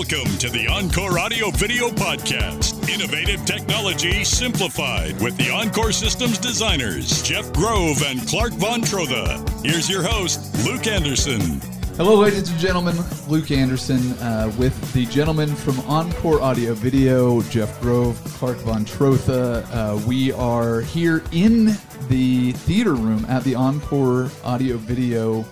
Welcome 0.00 0.38
to 0.38 0.48
the 0.48 0.66
Encore 0.66 1.18
Audio 1.18 1.50
Video 1.50 1.90
Podcast. 1.90 2.88
Innovative 2.88 3.44
technology 3.44 4.24
simplified 4.24 5.20
with 5.20 5.36
the 5.36 5.50
Encore 5.50 5.92
Systems 5.92 6.38
designers, 6.38 7.22
Jeff 7.22 7.52
Grove 7.52 8.02
and 8.06 8.26
Clark 8.26 8.54
Von 8.54 8.80
Trotha. 8.80 9.46
Here's 9.62 9.90
your 9.90 10.02
host, 10.02 10.64
Luke 10.64 10.86
Anderson. 10.86 11.60
Hello, 11.98 12.16
ladies 12.16 12.48
and 12.48 12.58
gentlemen. 12.58 12.96
Luke 13.28 13.50
Anderson 13.50 14.12
uh, 14.20 14.50
with 14.58 14.74
the 14.94 15.04
gentleman 15.04 15.54
from 15.54 15.78
Encore 15.80 16.40
Audio 16.40 16.72
Video, 16.72 17.42
Jeff 17.42 17.78
Grove, 17.82 18.18
Clark 18.24 18.56
Von 18.60 18.86
Trotha. 18.86 19.66
Uh, 19.70 20.00
we 20.06 20.32
are 20.32 20.80
here 20.80 21.22
in 21.30 21.76
the 22.08 22.52
theater 22.52 22.94
room 22.94 23.26
at 23.28 23.44
the 23.44 23.54
Encore 23.54 24.30
Audio 24.44 24.78
Video 24.78 25.44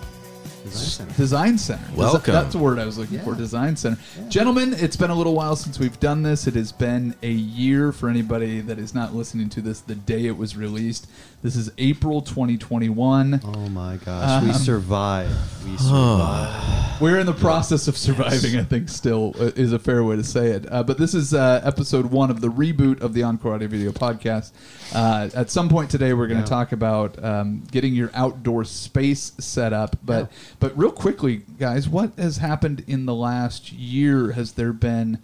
Design 0.65 0.87
Center. 1.09 1.15
Design 1.17 1.59
Center. 1.59 1.85
Welcome. 1.97 2.33
That's 2.33 2.53
the 2.53 2.59
word 2.59 2.79
I 2.79 2.85
was 2.85 2.99
looking 2.99 3.17
Yeah. 3.19 3.25
for. 3.25 3.35
Design 3.35 3.77
Center. 3.77 3.99
Gentlemen, 4.29 4.75
it's 4.75 4.97
been 4.97 5.11
a 5.11 5.15
little 5.15 5.35
while 5.35 5.57
since 5.57 5.79
we've 5.79 5.99
done 6.01 6.23
this. 6.23 6.47
It 6.47 6.55
has 6.55 6.73
been 6.73 7.15
a 7.23 7.31
year 7.31 7.93
for 7.93 8.09
anybody 8.09 8.61
that 8.63 8.79
is 8.79 8.95
not 8.95 9.15
listening 9.15 9.49
to 9.51 9.61
this 9.61 9.81
the 9.81 9.95
day 9.95 10.27
it 10.27 10.37
was 10.37 10.57
released. 10.57 11.07
This 11.41 11.55
is 11.55 11.71
April 11.79 12.21
2021. 12.21 13.41
Oh 13.45 13.69
my 13.69 13.97
gosh, 14.05 14.43
Um, 14.43 14.49
we 14.49 14.53
survived. 14.55 15.31
We 15.65 15.77
survived. 15.77 17.01
We're 17.01 17.21
in 17.21 17.27
the 17.27 17.33
process 17.33 17.87
of 17.87 17.97
surviving, 17.97 18.57
I 18.57 18.65
think, 18.65 18.89
still 18.89 19.35
uh, 19.39 19.53
is 19.55 19.73
a 19.73 19.79
fair 19.79 20.03
way 20.03 20.17
to 20.17 20.25
say 20.25 20.49
it. 20.49 20.67
Uh, 20.71 20.83
but 20.83 20.99
this 20.99 21.15
is 21.15 21.33
uh, 21.35 21.61
episode 21.63 22.07
one 22.07 22.33
of 22.33 22.41
the 22.41 22.49
reboot 22.49 23.01
of 23.03 23.15
the 23.15 23.23
Encore 23.23 23.55
Audio 23.55 23.69
Video 23.69 23.93
podcast. 23.93 24.51
Uh, 24.93 25.31
at 25.33 25.49
some 25.49 25.69
point 25.69 25.91
today, 25.93 26.13
we're 26.13 26.27
going 26.27 26.39
to 26.43 26.45
Yeah. 26.45 26.49
talk 26.59 26.73
about 26.73 27.23
um, 27.23 27.63
getting 27.71 27.95
your 27.95 28.11
outdoor 28.15 28.65
space 28.65 29.31
set 29.39 29.73
up. 29.73 29.95
But 30.05 30.33
but 30.59 30.77
real 30.77 30.91
quickly, 30.91 31.43
guys, 31.57 31.89
what 31.89 32.19
has 32.19 32.39
happened 32.39 32.83
in 32.89 33.07
the 33.07 33.15
last 33.15 33.71
year? 33.73 34.33
Has 34.33 34.53
there 34.55 34.73
been 34.73 35.19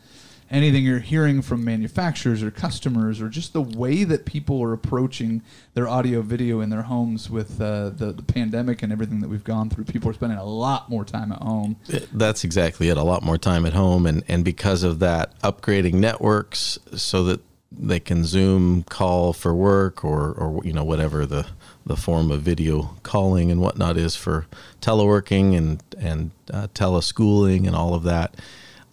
anything 0.55 0.85
you're 0.85 1.01
hearing 1.01 1.43
from 1.43 1.65
manufacturers 1.65 2.43
or 2.43 2.51
customers, 2.51 3.21
or 3.21 3.29
just 3.29 3.53
the 3.53 3.61
way 3.61 4.05
that 4.05 4.25
people 4.25 4.63
are 4.63 4.73
approaching 4.73 5.43
their 5.75 5.89
audio 5.89 6.23
video 6.23 6.61
in 6.61 6.71
their 6.71 6.83
homes 6.83 7.29
with 7.29 7.61
uh, 7.61 7.91
the, 7.91 8.13
the 8.13 8.23
pandemic 8.23 8.83
and 8.83 8.93
everything 8.93 9.21
that 9.21 9.29
we've 9.29 9.45
gone 9.45 9.69
through? 9.69 9.85
People 9.85 10.11
are 10.11 10.15
spending 10.15 10.39
a 10.39 10.45
lot 10.45 10.89
more 10.89 11.05
time 11.05 11.33
at 11.33 11.43
home. 11.43 11.77
That's 12.13 12.45
exactly 12.45 12.89
it. 12.89 12.97
A 12.97 13.03
lot 13.03 13.23
more 13.23 13.37
time 13.37 13.67
at 13.67 13.73
home, 13.73 14.07
and 14.07 14.23
and 14.29 14.45
because 14.45 14.83
of 14.83 15.01
that, 15.01 15.39
upgrading 15.41 15.95
networks 15.95 16.79
so 16.95 17.25
that 17.25 17.41
they 17.77 17.99
can 18.01 18.25
Zoom 18.25 18.85
call 18.85 19.33
for 19.33 19.55
work 19.55 20.05
or 20.05 20.33
or 20.33 20.65
you 20.65 20.73
know 20.73 20.85
whatever 20.85 21.27
the 21.27 21.47
the 21.85 21.97
form 21.97 22.31
of 22.31 22.43
video 22.43 22.97
calling 23.03 23.51
and 23.51 23.61
whatnot 23.61 23.97
is 23.97 24.17
for 24.17 24.47
teleworking 24.81 25.57
and 25.57 25.83
and 25.99 26.31
uh, 26.53 26.69
teleschooling 26.75 27.67
and 27.67 27.75
all 27.75 27.95
of 27.95 28.05
that. 28.05 28.35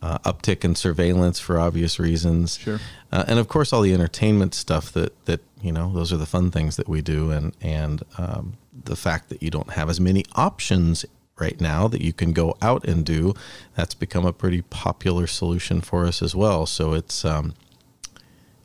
Uh, 0.01 0.17
uptick 0.19 0.65
in 0.65 0.73
surveillance 0.73 1.39
for 1.39 1.59
obvious 1.59 1.99
reasons. 1.99 2.57
Sure. 2.57 2.79
Uh, 3.11 3.23
and 3.27 3.37
of 3.37 3.47
course, 3.47 3.71
all 3.71 3.81
the 3.81 3.93
entertainment 3.93 4.55
stuff 4.55 4.91
that 4.93 5.13
that 5.25 5.41
you 5.61 5.71
know 5.71 5.93
those 5.93 6.11
are 6.11 6.17
the 6.17 6.25
fun 6.25 6.49
things 6.49 6.75
that 6.75 6.89
we 6.89 7.01
do, 7.01 7.29
and 7.29 7.55
and 7.61 8.01
um, 8.17 8.57
the 8.85 8.95
fact 8.95 9.29
that 9.29 9.43
you 9.43 9.51
don't 9.51 9.71
have 9.73 9.91
as 9.91 9.99
many 9.99 10.25
options 10.33 11.05
right 11.41 11.59
now 11.59 11.87
that 11.87 12.01
you 12.01 12.13
can 12.13 12.33
go 12.33 12.55
out 12.61 12.85
and 12.85 13.05
do, 13.05 13.33
that's 13.75 13.95
become 13.95 14.25
a 14.25 14.33
pretty 14.33 14.61
popular 14.61 15.27
solution 15.27 15.81
for 15.81 16.05
us 16.05 16.21
as 16.21 16.35
well. 16.35 16.65
So 16.65 16.93
it's 16.93 17.25
um, 17.25 17.53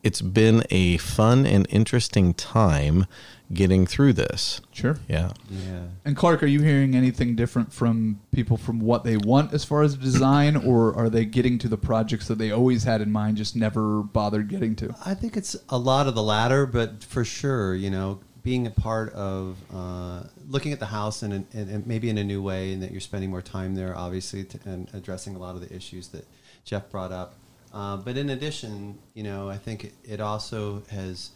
it's 0.06 0.22
been 0.22 0.62
a 0.70 0.98
fun 0.98 1.44
and 1.44 1.66
interesting 1.68 2.32
time 2.32 3.06
getting 3.52 3.88
through 3.88 4.12
this. 4.12 4.60
Sure. 4.70 4.96
Yeah. 5.08 5.32
yeah. 5.50 5.86
And 6.04 6.16
Clark, 6.16 6.44
are 6.44 6.46
you 6.46 6.62
hearing 6.62 6.94
anything 6.94 7.34
different 7.34 7.72
from 7.72 8.20
people 8.30 8.56
from 8.56 8.78
what 8.78 9.02
they 9.02 9.16
want 9.16 9.52
as 9.52 9.64
far 9.64 9.82
as 9.82 9.96
design, 9.96 10.54
or 10.64 10.94
are 10.94 11.10
they 11.10 11.24
getting 11.24 11.58
to 11.58 11.66
the 11.66 11.76
projects 11.76 12.28
that 12.28 12.38
they 12.38 12.52
always 12.52 12.84
had 12.84 13.00
in 13.00 13.10
mind, 13.10 13.36
just 13.36 13.56
never 13.56 14.04
bothered 14.04 14.46
getting 14.46 14.76
to? 14.76 14.94
I 15.04 15.14
think 15.14 15.36
it's 15.36 15.56
a 15.70 15.78
lot 15.78 16.06
of 16.06 16.14
the 16.14 16.22
latter, 16.22 16.66
but 16.66 17.02
for 17.02 17.24
sure, 17.24 17.74
you 17.74 17.90
know, 17.90 18.20
being 18.44 18.68
a 18.68 18.70
part 18.70 19.12
of 19.12 19.56
uh, 19.74 20.22
looking 20.48 20.72
at 20.72 20.78
the 20.78 20.86
house 20.86 21.24
and, 21.24 21.32
and, 21.52 21.68
and 21.68 21.84
maybe 21.84 22.08
in 22.08 22.16
a 22.16 22.24
new 22.24 22.40
way, 22.40 22.72
and 22.72 22.80
that 22.84 22.92
you're 22.92 23.00
spending 23.00 23.28
more 23.28 23.42
time 23.42 23.74
there, 23.74 23.96
obviously, 23.96 24.44
to, 24.44 24.60
and 24.66 24.88
addressing 24.94 25.34
a 25.34 25.38
lot 25.40 25.56
of 25.56 25.68
the 25.68 25.74
issues 25.74 26.06
that 26.08 26.24
Jeff 26.64 26.88
brought 26.90 27.10
up. 27.10 27.34
Uh, 27.76 27.94
but 27.98 28.16
in 28.16 28.30
addition, 28.30 28.98
you 29.12 29.22
know, 29.22 29.50
I 29.50 29.58
think 29.58 29.92
it, 30.02 30.18
also 30.18 30.82
has 30.90 31.32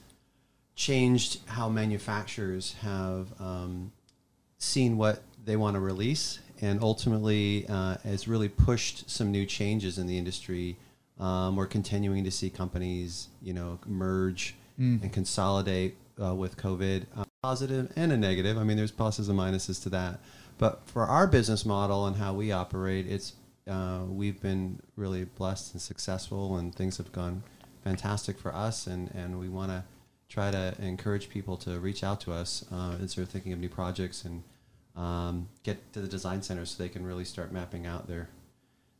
changed 0.74 1.40
how 1.44 1.68
manufacturers 1.68 2.76
have 2.80 3.28
um, 3.38 3.92
seen 4.56 4.96
what 4.96 5.22
they 5.44 5.56
want 5.56 5.74
to 5.74 5.80
release 5.80 6.38
and 6.62 6.82
ultimately 6.82 7.66
uh, 7.68 7.98
has 8.04 8.26
really 8.26 8.48
pushed 8.48 9.10
some 9.10 9.30
new 9.30 9.44
changes 9.44 9.98
in 9.98 10.06
the 10.06 10.16
industry. 10.16 10.78
Um, 11.18 11.56
we're 11.56 11.66
continuing 11.66 12.24
to 12.24 12.30
see 12.30 12.48
companies, 12.48 13.28
you 13.42 13.52
know, 13.52 13.78
merge 13.84 14.54
and 15.02 15.12
consolidate 15.12 15.94
uh, 16.24 16.34
with 16.34 16.56
COVID, 16.56 17.04
uh, 17.18 17.24
positive 17.42 17.92
and 17.96 18.12
a 18.12 18.16
negative. 18.16 18.56
I 18.56 18.64
mean, 18.64 18.78
there's 18.78 18.92
pluses 18.92 19.28
and 19.28 19.38
minuses 19.38 19.82
to 19.82 19.90
that. 19.90 20.20
But 20.56 20.80
for 20.86 21.04
our 21.04 21.26
business 21.26 21.66
model 21.66 22.06
and 22.06 22.16
how 22.16 22.32
we 22.32 22.50
operate, 22.50 23.06
it's 23.06 23.34
uh, 23.70 24.00
we've 24.08 24.41
been 24.41 24.81
really 24.97 25.25
blessed 25.25 25.72
and 25.72 25.81
successful, 25.81 26.56
and 26.56 26.75
things 26.75 26.97
have 26.98 27.12
gone 27.12 27.42
fantastic 27.84 28.38
for 28.38 28.54
us. 28.54 28.86
And, 28.86 29.10
and 29.14 29.38
we 29.38 29.48
want 29.48 29.70
to 29.70 29.84
try 30.28 30.50
to 30.50 30.75
encourage 30.81 31.28
people 31.28 31.56
to 31.58 31.78
reach 31.78 32.04
out 32.04 32.20
to 32.22 32.32
us 32.32 32.64
uh, 32.72 32.97
as 33.03 33.14
they're 33.14 33.25
thinking 33.25 33.53
of 33.53 33.58
new 33.58 33.69
projects 33.69 34.25
and 34.25 34.42
um, 34.97 35.48
get 35.62 35.92
to 35.92 36.00
the 36.00 36.08
design 36.08 36.42
center 36.42 36.64
so 36.66 36.82
they 36.82 36.88
can 36.88 37.04
really 37.06 37.25
start 37.25 37.53
mapping 37.53 37.86
out 37.86 38.06
their 38.06 38.28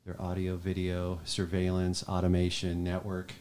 their 0.07 0.21
audio, 0.21 0.57
video, 0.57 1.21
surveillance, 1.25 2.03
automation, 2.09 2.83
network 2.83 3.35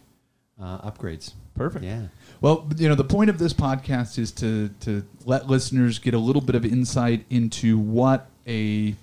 uh, 0.61 0.90
upgrades. 0.90 1.31
Perfect. 1.56 1.85
Yeah. 1.85 2.07
Well, 2.41 2.67
you 2.75 2.90
know, 2.90 2.96
the 2.96 3.06
point 3.06 3.29
of 3.29 3.40
this 3.40 3.53
podcast 3.53 4.17
is 4.19 4.31
to 4.34 4.69
to 4.81 5.03
let 5.25 5.47
listeners 5.47 6.00
get 6.00 6.13
a 6.13 6.19
little 6.19 6.41
bit 6.41 6.56
of 6.56 6.66
insight 6.66 7.25
into 7.29 7.78
what 7.78 8.29
a 8.46 8.96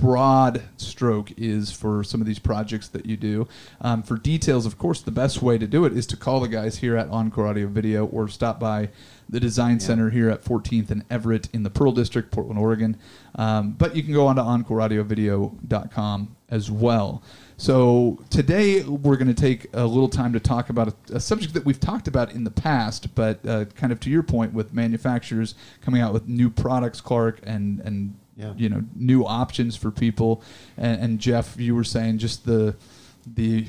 broad 0.00 0.62
stroke 0.76 1.30
is 1.36 1.70
for 1.70 2.02
some 2.02 2.20
of 2.20 2.26
these 2.26 2.38
projects 2.38 2.88
that 2.88 3.06
you 3.06 3.16
do. 3.16 3.46
Um, 3.80 4.02
for 4.02 4.16
details, 4.16 4.66
of 4.66 4.78
course, 4.78 5.02
the 5.02 5.10
best 5.10 5.42
way 5.42 5.58
to 5.58 5.66
do 5.66 5.84
it 5.84 5.92
is 5.92 6.06
to 6.06 6.16
call 6.16 6.40
the 6.40 6.48
guys 6.48 6.78
here 6.78 6.96
at 6.96 7.08
Encore 7.10 7.46
Audio 7.46 7.66
Video 7.66 8.06
or 8.06 8.26
stop 8.28 8.58
by 8.58 8.88
the 9.28 9.38
Design 9.38 9.78
Center 9.78 10.10
here 10.10 10.30
at 10.30 10.42
14th 10.42 10.90
and 10.90 11.04
Everett 11.10 11.48
in 11.52 11.62
the 11.62 11.70
Pearl 11.70 11.92
District, 11.92 12.30
Portland, 12.30 12.58
Oregon. 12.58 12.96
Um, 13.36 13.72
but 13.72 13.94
you 13.94 14.02
can 14.02 14.12
go 14.12 14.26
on 14.26 14.36
to 14.36 14.42
encoreaudiovideo.com 14.42 16.36
as 16.48 16.70
well. 16.70 17.22
So 17.56 18.24
today 18.30 18.82
we're 18.82 19.16
going 19.16 19.32
to 19.32 19.34
take 19.34 19.66
a 19.74 19.84
little 19.86 20.08
time 20.08 20.32
to 20.32 20.40
talk 20.40 20.70
about 20.70 20.88
a, 20.88 21.16
a 21.16 21.20
subject 21.20 21.52
that 21.54 21.64
we've 21.64 21.78
talked 21.78 22.08
about 22.08 22.32
in 22.32 22.44
the 22.44 22.50
past, 22.50 23.14
but 23.14 23.46
uh, 23.46 23.66
kind 23.66 23.92
of 23.92 24.00
to 24.00 24.10
your 24.10 24.22
point 24.22 24.54
with 24.54 24.72
manufacturers 24.72 25.54
coming 25.82 26.00
out 26.00 26.12
with 26.12 26.26
new 26.26 26.48
products, 26.48 27.00
Clark, 27.00 27.38
and 27.44 27.80
and 27.80 28.14
Yeah. 28.40 28.54
you 28.56 28.68
know 28.68 28.82
new 28.96 29.24
options 29.24 29.76
for 29.76 29.90
people. 29.90 30.42
And, 30.76 31.02
and 31.02 31.18
Jeff, 31.18 31.58
you 31.58 31.74
were 31.74 31.84
saying 31.84 32.18
just 32.18 32.46
the 32.46 32.74
the 33.26 33.66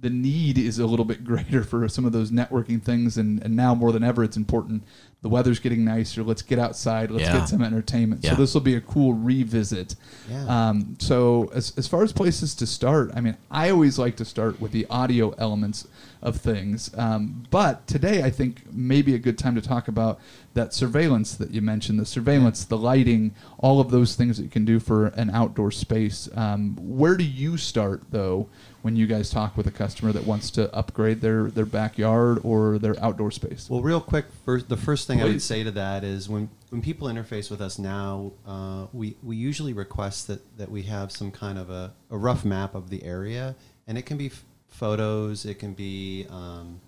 the 0.00 0.10
need 0.10 0.58
is 0.58 0.78
a 0.78 0.86
little 0.86 1.04
bit 1.04 1.24
greater 1.30 1.62
for 1.64 1.88
some 1.88 2.04
of 2.04 2.12
those 2.12 2.30
networking 2.30 2.82
things, 2.82 3.16
and, 3.18 3.42
and 3.42 3.56
now 3.56 3.74
more 3.74 3.92
than 3.92 4.04
ever, 4.04 4.22
it's 4.24 4.36
important. 4.36 4.82
The 5.20 5.28
weather's 5.28 5.58
getting 5.58 5.84
nicer. 5.84 6.22
Let's 6.22 6.42
get 6.42 6.60
outside. 6.60 7.10
Let's 7.10 7.24
Yeah. 7.24 7.38
get 7.40 7.48
some 7.48 7.60
entertainment. 7.62 8.24
So 8.24 8.36
this 8.36 8.54
will 8.54 8.60
be 8.60 8.76
a 8.76 8.80
cool 8.80 9.14
revisit. 9.14 9.96
Yeah. 10.30 10.68
Um, 10.68 10.96
so 11.00 11.50
as, 11.52 11.72
as 11.76 11.88
far 11.88 12.04
as 12.04 12.12
places 12.12 12.54
to 12.56 12.66
start, 12.66 13.10
I 13.16 13.20
mean, 13.20 13.36
I 13.50 13.70
always 13.70 13.98
like 13.98 14.14
to 14.18 14.24
start 14.24 14.60
with 14.60 14.70
the 14.70 14.86
audio 14.88 15.30
elements 15.38 15.88
of 16.22 16.36
things. 16.36 16.92
Um, 16.96 17.44
but 17.50 17.84
today, 17.88 18.22
I 18.22 18.30
think 18.30 18.62
maybe 18.72 19.14
a 19.16 19.18
good 19.18 19.38
time 19.38 19.56
to 19.56 19.60
talk 19.60 19.88
about 19.88 20.20
that 20.54 20.72
surveillance 20.72 21.34
that 21.34 21.50
you 21.50 21.62
mentioned, 21.62 21.98
the 21.98 22.06
surveillance, 22.06 22.64
the 22.64 22.78
lighting, 22.78 23.34
all 23.58 23.80
of 23.80 23.90
those 23.90 24.14
things 24.14 24.36
that 24.36 24.44
you 24.44 24.48
can 24.48 24.64
do 24.64 24.78
for 24.78 25.06
an 25.08 25.30
outdoor 25.30 25.72
space. 25.72 26.28
Um, 26.36 26.76
where 26.80 27.16
do 27.16 27.24
you 27.24 27.56
start 27.56 28.02
though 28.12 28.48
when 28.88 28.96
you 28.96 29.06
guys 29.06 29.28
talk 29.28 29.54
with 29.54 29.66
a 29.66 29.70
customer 29.70 30.12
that 30.12 30.24
wants 30.24 30.50
to 30.50 30.74
upgrade 30.74 31.20
their 31.20 31.50
their 31.50 31.66
backyard 31.66 32.40
or 32.42 32.78
their 32.78 32.98
outdoor 33.04 33.30
space? 33.30 33.68
Well, 33.68 33.82
real 33.82 34.00
quick, 34.00 34.24
first, 34.46 34.70
the 34.70 34.78
first 34.78 35.06
thing 35.06 35.20
I 35.20 35.26
would 35.26 35.42
say 35.42 35.62
to 35.62 35.70
that 35.72 36.04
is 36.04 36.26
when, 36.26 36.48
when 36.70 36.80
people 36.80 37.06
interface 37.06 37.50
with 37.50 37.60
us 37.60 37.78
now, 37.78 38.32
uh, 38.46 38.86
we, 38.94 39.14
we 39.22 39.36
usually 39.36 39.74
request 39.74 40.26
that, 40.28 40.40
that 40.56 40.70
we 40.70 40.84
have 40.84 41.12
some 41.12 41.30
kind 41.30 41.58
of 41.58 41.68
a, 41.68 41.92
a 42.10 42.16
rough 42.16 42.46
map 42.46 42.74
of 42.74 42.88
the 42.88 43.04
area. 43.04 43.56
And 43.86 43.98
it 43.98 44.06
can 44.06 44.16
be 44.16 44.28
f- 44.28 44.42
photos, 44.68 45.44
it 45.44 45.58
can 45.58 45.74
be 45.74 46.24
um, 46.30 46.80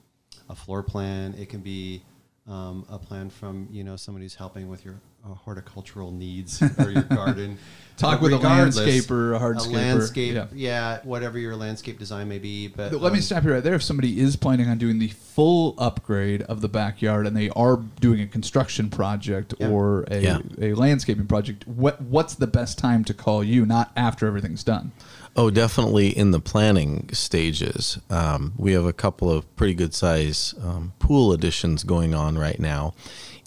a 0.48 0.54
floor 0.54 0.82
plan, 0.82 1.34
it 1.38 1.50
can 1.50 1.60
be 1.60 2.02
um, 2.50 2.84
a 2.90 2.98
plan 2.98 3.30
from 3.30 3.68
you 3.70 3.84
know 3.84 3.96
somebody 3.96 4.24
who's 4.24 4.34
helping 4.34 4.68
with 4.68 4.84
your 4.84 5.00
uh, 5.24 5.34
horticultural 5.34 6.10
needs 6.10 6.60
or 6.78 6.90
your 6.90 7.02
garden. 7.10 7.56
Talk 7.96 8.20
But 8.20 8.22
with 8.22 8.32
a 8.32 8.36
regardless, 8.36 8.78
landscaper, 8.78 9.36
a 9.36 9.38
hardscaper, 9.38 9.72
landscape, 9.72 10.34
yeah. 10.34 10.46
yeah. 10.54 11.00
whatever 11.04 11.38
your 11.38 11.54
landscape 11.54 11.98
design 11.98 12.28
may 12.28 12.38
be. 12.38 12.68
But 12.68 12.92
Let 12.92 13.12
me 13.12 13.18
um, 13.18 13.22
stop 13.22 13.44
you 13.44 13.52
right 13.52 13.62
there. 13.62 13.74
If 13.74 13.82
somebody 13.82 14.18
is 14.18 14.36
planning 14.36 14.68
on 14.70 14.78
doing 14.78 14.98
the 14.98 15.08
full 15.08 15.74
upgrade 15.76 16.40
of 16.42 16.62
the 16.62 16.68
backyard 16.68 17.26
and 17.26 17.36
they 17.36 17.50
are 17.50 17.76
doing 18.00 18.22
a 18.22 18.26
construction 18.26 18.88
project 18.88 19.52
Yeah. 19.60 19.68
or 19.68 20.04
a, 20.10 20.20
Yeah. 20.20 20.38
a 20.60 20.72
landscaping 20.72 21.26
project, 21.26 21.68
what 21.68 22.00
what's 22.00 22.34
the 22.34 22.46
best 22.46 22.78
time 22.78 23.04
to 23.04 23.12
call 23.14 23.44
you? 23.44 23.66
Not 23.66 23.92
after 23.94 24.26
everything's 24.26 24.64
done. 24.64 24.92
Oh, 25.36 25.48
definitely 25.48 26.08
in 26.08 26.32
the 26.32 26.40
planning 26.40 27.08
stages. 27.12 27.98
Um, 28.10 28.52
we 28.56 28.72
have 28.72 28.84
a 28.84 28.92
couple 28.92 29.30
of 29.30 29.54
pretty 29.56 29.74
good 29.74 29.94
size 29.94 30.54
um, 30.62 30.92
pool 30.98 31.32
additions 31.32 31.84
going 31.84 32.14
on 32.14 32.36
right 32.36 32.58
now. 32.58 32.94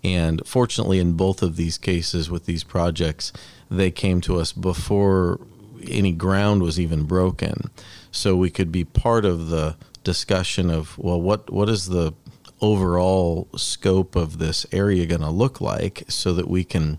And 0.04 0.42
fortunately, 0.46 1.00
in 1.00 1.14
both 1.14 1.42
of 1.42 1.56
these 1.56 1.78
cases 1.78 2.30
with 2.30 2.46
these 2.46 2.64
projects, 2.64 3.34
they 3.70 3.92
came 3.92 4.22
to 4.22 4.40
us 4.40 4.54
before 4.54 5.42
any 5.88 6.14
ground 6.14 6.62
was 6.62 6.80
even 6.80 7.04
broken. 7.04 7.70
So 8.12 8.36
we 8.36 8.50
could 8.50 8.72
be 8.72 8.86
part 8.86 9.26
of 9.26 9.48
the 9.48 9.76
discussion 10.04 10.70
of, 10.70 10.98
well, 10.98 11.20
what, 11.20 11.50
what 11.52 11.70
is 11.70 11.88
the 11.88 12.14
overall 12.62 13.50
scope 13.58 14.16
of 14.16 14.40
this 14.40 14.66
area 14.72 15.06
going 15.06 15.22
to 15.22 15.30
look 15.30 15.60
like 15.60 16.04
so 16.08 16.34
that 16.34 16.48
we 16.48 16.64
can 16.64 16.98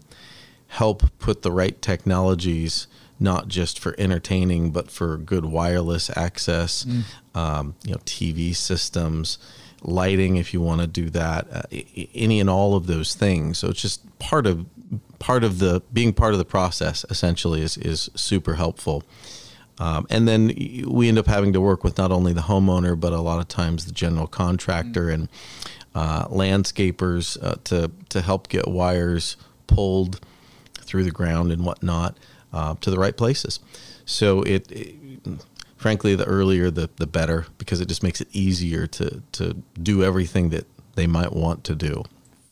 help 0.68 1.04
put 1.18 1.42
the 1.42 1.52
right 1.52 1.80
technologies 1.80 2.86
not 3.18 3.48
just 3.48 3.78
for 3.78 3.94
entertaining, 3.98 4.70
but 4.70 4.90
for 4.90 5.16
good 5.16 5.44
wireless 5.44 6.10
access, 6.16 6.84
mm. 6.84 7.02
um, 7.34 7.74
you 7.84 7.92
know, 7.92 7.98
TV 7.98 8.54
systems, 8.54 9.38
lighting 9.82 10.36
if 10.36 10.52
you 10.52 10.60
want 10.60 10.80
to 10.80 10.86
do 10.86 11.10
that, 11.10 11.46
uh, 11.52 11.62
any 12.14 12.40
and 12.40 12.50
all 12.50 12.74
of 12.74 12.86
those 12.86 13.14
things. 13.14 13.58
So 13.58 13.68
it's 13.68 13.80
just 13.80 14.18
part 14.18 14.46
of 14.46 14.66
part 15.18 15.44
of 15.44 15.58
the 15.58 15.82
being 15.92 16.12
part 16.12 16.32
of 16.32 16.38
the 16.38 16.44
process. 16.44 17.04
Essentially, 17.10 17.62
is 17.62 17.76
is 17.76 18.10
super 18.14 18.54
helpful. 18.54 19.04
Um, 19.78 20.06
and 20.08 20.28
then 20.28 20.54
we 20.86 21.08
end 21.08 21.18
up 21.18 21.26
having 21.26 21.52
to 21.52 21.60
work 21.60 21.82
with 21.82 21.98
not 21.98 22.12
only 22.12 22.32
the 22.32 22.42
homeowner, 22.42 22.98
but 22.98 23.12
a 23.12 23.20
lot 23.20 23.40
of 23.40 23.48
times 23.48 23.86
the 23.86 23.92
general 23.92 24.28
contractor 24.28 25.06
mm. 25.06 25.14
and 25.14 25.28
uh, 25.94 26.26
landscapers 26.28 27.42
uh, 27.42 27.56
to 27.64 27.90
to 28.08 28.20
help 28.20 28.48
get 28.48 28.66
wires 28.68 29.36
pulled 29.66 30.20
through 30.80 31.04
the 31.04 31.10
ground 31.10 31.50
and 31.50 31.64
whatnot 31.64 32.16
uh, 32.54 32.74
to 32.80 32.90
the 32.90 32.98
right 32.98 33.16
places. 33.16 33.60
So 34.06 34.42
it, 34.42 34.70
it, 34.70 34.94
frankly, 35.76 36.14
the 36.14 36.24
earlier 36.24 36.70
the 36.70 36.88
the 36.96 37.06
better 37.06 37.46
because 37.58 37.80
it 37.80 37.88
just 37.88 38.02
makes 38.02 38.20
it 38.20 38.28
easier 38.32 38.86
to 38.86 39.22
to 39.32 39.62
do 39.82 40.02
everything 40.02 40.50
that 40.50 40.66
they 40.94 41.06
might 41.06 41.32
want 41.32 41.64
to 41.64 41.74
do. 41.74 42.04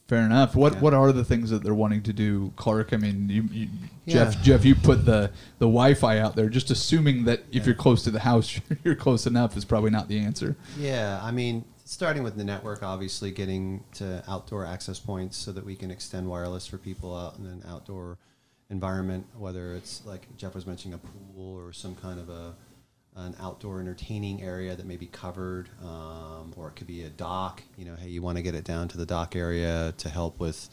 Fair 0.08 0.26
enough. 0.26 0.54
What 0.56 0.74
yeah. 0.74 0.80
what 0.80 0.92
are 0.92 1.12
the 1.12 1.24
things 1.24 1.50
that 1.50 1.62
they're 1.62 1.72
wanting 1.72 2.02
to 2.02 2.12
do, 2.12 2.52
Clark? 2.56 2.92
I 2.92 2.96
mean, 2.96 3.28
you, 3.28 3.42
you 3.52 3.68
yeah. 4.04 4.14
Jeff, 4.14 4.42
Jeff, 4.42 4.64
you 4.64 4.74
put 4.74 5.06
the 5.06 5.30
the 5.58 5.66
Wi-Fi 5.66 6.18
out 6.18 6.34
there, 6.36 6.48
just 6.48 6.70
assuming 6.70 7.24
that 7.24 7.44
if 7.52 7.64
you're 7.64 7.74
close 7.74 8.02
to 8.04 8.10
the 8.10 8.20
house, 8.20 8.60
you're 8.84 8.96
close 8.96 9.26
enough 9.26 9.56
is 9.56 9.64
probably 9.64 9.90
not 9.90 10.08
the 10.08 10.18
answer. 10.18 10.56
Yeah, 10.76 11.20
I 11.22 11.30
mean, 11.30 11.64
starting 11.84 12.24
with 12.24 12.36
the 12.36 12.44
network, 12.44 12.82
obviously, 12.82 13.30
getting 13.30 13.84
to 13.94 14.24
outdoor 14.26 14.66
access 14.66 14.98
points 14.98 15.36
so 15.36 15.52
that 15.52 15.64
we 15.64 15.76
can 15.76 15.90
extend 15.90 16.28
wireless 16.28 16.66
for 16.66 16.76
people 16.76 17.16
out 17.16 17.38
in 17.38 17.46
an 17.46 17.62
outdoor 17.68 18.18
environment, 18.72 19.24
whether 19.38 19.74
it's 19.74 20.02
like 20.04 20.26
Jeff 20.36 20.54
was 20.54 20.66
mentioning 20.66 20.94
a 20.94 20.98
pool 20.98 21.54
or 21.56 21.72
some 21.72 21.94
kind 21.94 22.18
of 22.18 22.28
a 22.28 22.54
an 23.14 23.36
outdoor 23.40 23.78
entertaining 23.78 24.42
area 24.42 24.74
that 24.74 24.86
may 24.86 24.96
be 24.96 25.06
covered, 25.06 25.68
um, 25.84 26.54
or 26.56 26.68
it 26.68 26.76
could 26.76 26.86
be 26.86 27.02
a 27.02 27.10
dock. 27.10 27.62
You 27.76 27.84
know, 27.84 27.94
hey, 27.94 28.08
you 28.08 28.22
want 28.22 28.38
to 28.38 28.42
get 28.42 28.54
it 28.54 28.64
down 28.64 28.88
to 28.88 28.96
the 28.96 29.04
dock 29.04 29.36
area 29.36 29.92
to 29.98 30.08
help 30.08 30.40
with, 30.40 30.70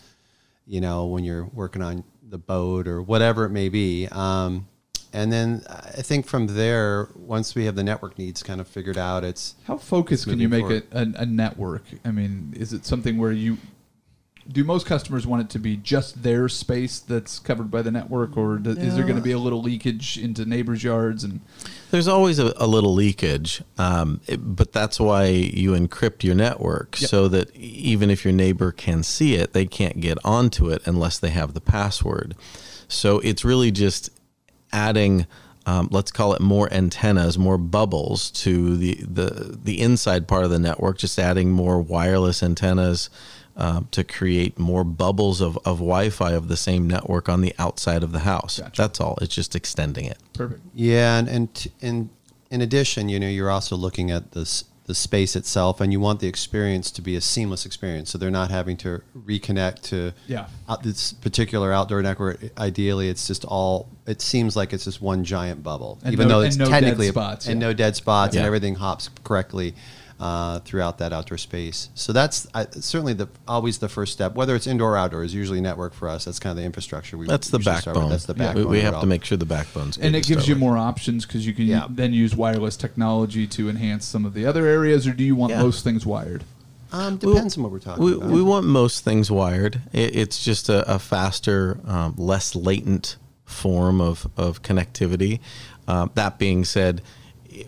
you 0.65 0.79
know, 0.79 1.05
when 1.05 1.25
you're 1.25 1.43
working 1.43 1.81
on 1.81 2.05
the 2.23 2.37
boat 2.37 2.87
or 2.87 3.01
whatever 3.01 3.43
it 3.43 3.49
may 3.49 3.67
be. 3.67 4.07
Um, 4.07 4.69
and 5.11 5.33
then 5.33 5.63
I 5.67 6.01
think 6.01 6.27
from 6.27 6.47
there, 6.47 7.09
once 7.15 7.55
we 7.55 7.65
have 7.65 7.75
the 7.75 7.83
network 7.83 8.17
needs 8.17 8.41
kind 8.41 8.61
of 8.61 8.67
figured 8.69 8.97
out, 8.97 9.25
it's 9.25 9.55
how 9.65 9.77
focused 9.77 10.25
can 10.25 10.39
you 10.39 10.47
make 10.47 10.69
it 10.69 10.87
a, 10.93 11.11
a 11.17 11.25
network? 11.25 11.83
I 12.05 12.11
mean, 12.11 12.53
is 12.55 12.71
it 12.71 12.85
something 12.85 13.17
where 13.17 13.33
you 13.33 13.57
do 14.51 14.63
most 14.63 14.85
customers 14.87 15.27
want 15.27 15.43
it 15.43 15.49
to 15.51 15.59
be 15.59 15.77
just 15.77 16.23
their 16.23 16.49
space 16.49 16.99
that's 16.99 17.37
covered 17.37 17.69
by 17.69 17.81
the 17.83 17.91
network, 17.91 18.35
or 18.35 18.57
do, 18.57 18.71
yeah. 18.71 18.83
is 18.83 18.95
there 18.95 19.03
going 19.03 19.15
to 19.15 19.21
be 19.21 19.31
a 19.31 19.37
little 19.37 19.61
leakage 19.61 20.17
into 20.17 20.43
neighbors' 20.43 20.83
yards? 20.83 21.23
And 21.23 21.41
there's 21.91 22.07
always 22.07 22.39
a, 22.39 22.53
a 22.57 22.65
little 22.65 22.93
leakage, 22.93 23.61
um, 23.77 24.21
it, 24.27 24.37
but 24.55 24.73
that's 24.73 24.99
why 24.99 25.27
you 25.27 25.71
encrypt 25.71 26.23
your 26.23 26.35
network 26.35 26.99
yep. 26.99 27.09
so 27.09 27.27
that 27.27 27.55
even 27.55 28.09
if 28.09 28.25
your 28.25 28.33
neighbor 28.33 28.71
can 28.71 29.03
see 29.03 29.35
it, 29.35 29.53
they 29.53 29.65
can't 29.65 29.99
get 29.99 30.17
onto 30.25 30.69
it 30.69 30.81
unless 30.85 31.19
they 31.19 31.29
have 31.29 31.53
the 31.53 31.61
password. 31.61 32.35
So 32.87 33.19
it's 33.19 33.45
really 33.45 33.71
just 33.71 34.09
adding. 34.73 35.27
Um, 35.65 35.87
let's 35.91 36.11
call 36.11 36.33
it 36.33 36.41
more 36.41 36.71
antennas, 36.73 37.37
more 37.37 37.59
bubbles 37.59 38.31
to 38.31 38.75
the, 38.75 38.95
the 38.95 39.59
the 39.63 39.79
inside 39.79 40.27
part 40.27 40.43
of 40.43 40.49
the 40.49 40.57
network. 40.57 40.97
Just 40.97 41.19
adding 41.19 41.51
more 41.51 41.79
wireless 41.79 42.41
antennas, 42.41 43.11
uh, 43.59 43.81
to 43.91 44.05
create 44.05 44.57
more 44.57 44.85
bubbles 44.85 45.41
of, 45.41 45.57
of 45.57 45.77
Wi-Fi 45.79 46.31
of 46.31 46.47
the 46.47 46.55
same 46.55 46.87
network 46.87 47.27
on 47.27 47.41
the 47.41 47.53
outside 47.59 48.03
of 48.03 48.13
the 48.13 48.19
house. 48.19 48.59
Gotcha. 48.59 48.81
That's 48.81 49.01
all. 49.01 49.17
It's 49.21 49.35
just 49.35 49.53
extending 49.53 50.05
it. 50.05 50.17
Perfect. 50.33 50.61
Yeah, 50.73 51.19
and 51.19 51.27
and 51.27 51.67
in 51.81 52.09
in 52.49 52.61
addition, 52.61 53.09
you 53.09 53.19
know, 53.19 53.27
you're 53.27 53.51
also 53.51 53.75
looking 53.75 54.11
at 54.11 54.31
this 54.31 54.63
the 54.85 54.95
space 54.95 55.35
itself, 55.35 55.81
and 55.81 55.91
you 55.91 55.99
want 55.99 56.19
the 56.21 56.27
experience 56.27 56.89
to 56.89 57.01
be 57.01 57.15
a 57.15 57.21
seamless 57.21 57.65
experience. 57.65 58.09
So 58.09 58.17
they're 58.17 58.31
not 58.31 58.49
having 58.49 58.75
to 58.77 59.03
reconnect 59.15 59.81
to 59.89 60.13
yeah. 60.25 60.47
out, 60.67 60.81
this 60.81 61.13
particular 61.13 61.71
outdoor 61.71 62.01
network. 62.01 62.39
Ideally, 62.57 63.09
it's 63.09 63.27
just 63.27 63.43
all. 63.43 63.89
It 64.07 64.21
seems 64.21 64.55
like 64.55 64.71
it's 64.71 64.85
just 64.85 65.01
one 65.01 65.25
giant 65.25 65.63
bubble, 65.63 65.99
and 66.03 66.13
even 66.13 66.29
no, 66.29 66.39
though 66.39 66.47
it's 66.47 66.55
no 66.55 66.69
technically 66.69 67.09
spots, 67.09 67.47
and 67.47 67.61
yeah. 67.61 67.67
no 67.67 67.73
dead 67.73 67.97
spots, 67.97 68.33
yeah. 68.33 68.39
and 68.39 68.47
everything 68.47 68.75
hops 68.75 69.09
correctly 69.25 69.75
uh, 70.19 70.59
throughout 70.59 70.97
that 70.97 71.13
outdoor 71.13 71.37
space. 71.37 71.89
So 71.95 72.11
that's 72.11 72.47
uh, 72.53 72.65
certainly 72.71 73.13
the 73.13 73.29
always 73.47 73.79
the 73.79 73.89
first 73.89 74.11
step. 74.11 74.35
Whether 74.35 74.55
it's 74.55 74.67
indoor 74.67 74.93
or 74.93 74.97
outdoor 74.97 75.23
is 75.23 75.33
usually 75.33 75.61
network 75.61 75.93
for 75.93 76.09
us. 76.09 76.25
That's 76.25 76.39
kind 76.39 76.51
of 76.51 76.57
the 76.57 76.63
infrastructure. 76.63 77.17
We 77.17 77.27
that's 77.27 77.49
the 77.49 77.59
backbone. 77.59 78.09
That's 78.09 78.25
the 78.25 78.33
backbone. 78.33 78.63
Yeah. 78.63 78.69
We, 78.69 78.77
we 78.77 78.81
have 78.81 78.99
to 78.99 79.07
make 79.07 79.23
sure 79.23 79.37
the 79.37 79.45
backbone's 79.45 79.97
and 79.97 80.15
it 80.15 80.25
gives 80.25 80.47
you 80.47 80.55
with. 80.55 80.61
more 80.61 80.77
options 80.77 81.25
because 81.25 81.47
you 81.47 81.53
can 81.53 81.65
yeah. 81.65 81.87
then 81.89 82.13
use 82.13 82.35
wireless 82.35 82.75
technology 82.75 83.47
to 83.47 83.69
enhance 83.69 84.05
some 84.05 84.25
of 84.25 84.33
the 84.33 84.45
other 84.45 84.65
areas. 84.65 85.07
Or 85.07 85.13
do 85.13 85.23
you 85.23 85.35
want 85.35 85.51
yeah. 85.51 85.61
most 85.61 85.83
things 85.83 86.05
wired? 86.05 86.43
Um, 86.91 87.17
depends 87.17 87.55
we, 87.55 87.61
on 87.61 87.63
what 87.63 87.71
we're 87.71 87.79
talking 87.79 88.03
we, 88.03 88.13
about. 88.13 88.29
We 88.29 88.41
want 88.41 88.65
most 88.65 89.03
things 89.03 89.29
wired. 89.29 89.81
It, 89.93 90.15
it's 90.15 90.43
just 90.43 90.69
a, 90.69 90.95
a 90.95 90.99
faster, 90.99 91.79
um, 91.85 92.15
less 92.17 92.55
latent 92.55 93.17
form 93.45 94.01
of, 94.01 94.27
of 94.35 94.63
connectivity. 94.63 95.39
Uh, 95.87 96.07
that 96.15 96.39
being 96.39 96.65
said, 96.65 97.01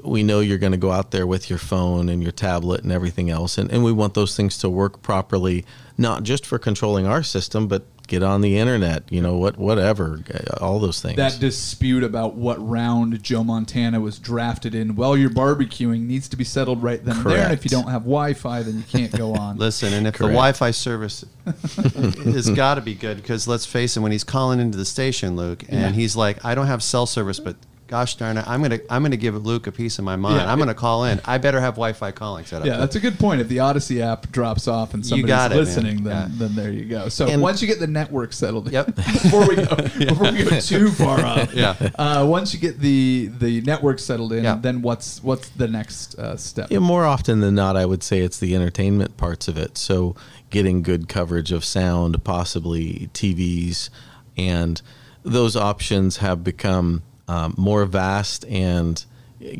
we 0.03 0.23
know 0.23 0.39
you're 0.39 0.57
going 0.57 0.71
to 0.71 0.77
go 0.77 0.91
out 0.91 1.11
there 1.11 1.25
with 1.25 1.49
your 1.49 1.59
phone 1.59 2.09
and 2.09 2.21
your 2.21 2.31
tablet 2.31 2.83
and 2.83 2.91
everything 2.91 3.29
else. 3.29 3.57
And, 3.57 3.71
and 3.71 3.83
we 3.83 3.91
want 3.91 4.13
those 4.13 4.35
things 4.35 4.57
to 4.59 4.69
work 4.69 5.01
properly, 5.01 5.65
not 5.97 6.23
just 6.23 6.45
for 6.45 6.59
controlling 6.59 7.07
our 7.07 7.23
system, 7.23 7.67
but 7.67 7.85
get 8.07 8.23
on 8.23 8.41
the 8.41 8.57
internet, 8.57 9.09
you 9.09 9.21
know, 9.21 9.37
what, 9.37 9.57
whatever, 9.57 10.21
uh, 10.33 10.63
all 10.63 10.79
those 10.79 11.01
things. 11.01 11.15
That 11.15 11.39
dispute 11.39 12.03
about 12.03 12.35
what 12.35 12.57
round 12.67 13.23
Joe 13.23 13.43
Montana 13.43 14.01
was 14.01 14.19
drafted 14.19 14.75
in 14.75 14.95
while 14.95 15.15
you're 15.15 15.29
barbecuing 15.29 16.01
needs 16.07 16.27
to 16.29 16.35
be 16.35 16.43
settled 16.43 16.83
right 16.83 17.03
then 17.03 17.15
and 17.15 17.25
there. 17.25 17.45
And 17.45 17.53
if 17.53 17.63
you 17.63 17.69
don't 17.69 17.87
have 17.87 18.01
Wi 18.01 18.33
Fi, 18.33 18.63
then 18.63 18.77
you 18.77 18.83
can't 18.83 19.15
go 19.15 19.33
on. 19.33 19.57
Listen, 19.57 19.93
and 19.93 20.05
if 20.07 20.15
Correct. 20.15 20.31
the 20.31 20.33
Wi 20.33 20.51
Fi 20.51 20.71
service 20.71 21.25
has 21.45 22.49
got 22.49 22.75
to 22.75 22.81
be 22.81 22.95
good, 22.95 23.17
because 23.17 23.47
let's 23.47 23.65
face 23.65 23.95
it, 23.95 24.01
when 24.01 24.11
he's 24.11 24.25
calling 24.25 24.59
into 24.59 24.77
the 24.77 24.85
station, 24.85 25.37
Luke, 25.37 25.63
and 25.69 25.79
yeah. 25.79 25.89
he's 25.91 26.15
like, 26.15 26.43
I 26.43 26.53
don't 26.53 26.67
have 26.67 26.83
cell 26.83 27.05
service, 27.05 27.39
but 27.39 27.55
gosh 27.91 28.15
darn 28.15 28.37
it, 28.37 28.47
I'm 28.47 28.61
gonna 28.61 28.79
I'm 28.89 29.03
gonna 29.03 29.17
give 29.17 29.35
Luke 29.45 29.67
a 29.67 29.71
piece 29.71 29.99
of 29.99 30.05
my 30.05 30.15
mind. 30.15 30.37
Yeah, 30.37 30.51
I'm 30.51 30.57
gonna 30.57 30.73
call 30.73 31.03
in. 31.03 31.19
I 31.25 31.37
better 31.37 31.59
have 31.59 31.73
Wi-Fi 31.73 32.11
calling 32.11 32.45
set 32.45 32.61
up. 32.61 32.65
Yeah, 32.65 32.77
that's 32.77 32.95
a 32.95 33.01
good 33.01 33.19
point. 33.19 33.41
If 33.41 33.49
the 33.49 33.57
Audacy 33.57 33.99
app 33.99 34.31
drops 34.31 34.65
off 34.69 34.93
and 34.93 35.05
somebody's 35.05 35.51
it, 35.51 35.55
listening, 35.57 36.03
then, 36.05 36.31
yeah. 36.31 36.37
then 36.37 36.55
there 36.55 36.71
you 36.71 36.85
go. 36.85 37.09
So 37.09 37.27
and 37.27 37.41
once 37.41 37.61
you 37.61 37.67
get 37.67 37.81
the 37.81 37.87
network 37.87 38.31
settled, 38.31 38.71
yep. 38.71 38.85
before 38.95 39.45
we 39.45 39.57
go 39.57 39.75
before 39.75 40.31
we 40.31 40.43
go 40.45 40.59
too 40.61 40.89
far 40.91 41.19
off, 41.19 41.53
yeah. 41.53 41.75
Uh, 41.95 42.25
once 42.25 42.53
you 42.53 42.61
get 42.61 42.79
the 42.79 43.29
the 43.37 43.59
network 43.61 43.99
settled 43.99 44.31
in, 44.31 44.45
yeah. 44.45 44.55
then 44.55 44.81
what's 44.81 45.21
what's 45.21 45.49
the 45.49 45.67
next 45.67 46.17
uh, 46.17 46.37
step? 46.37 46.71
Yeah, 46.71 46.79
more 46.79 47.05
often 47.05 47.41
than 47.41 47.55
not, 47.55 47.75
I 47.75 47.85
would 47.85 48.03
say 48.03 48.21
it's 48.21 48.39
the 48.39 48.55
entertainment 48.55 49.17
parts 49.17 49.49
of 49.49 49.57
it. 49.57 49.77
So 49.77 50.15
getting 50.49 50.81
good 50.81 51.09
coverage 51.09 51.51
of 51.51 51.65
sound, 51.65 52.23
possibly 52.23 53.09
TVs, 53.13 53.89
and 54.37 54.81
those 55.23 55.57
options 55.57 56.17
have 56.17 56.41
become 56.41 57.03
um, 57.31 57.53
more 57.57 57.85
vast 57.85 58.43
and 58.47 59.05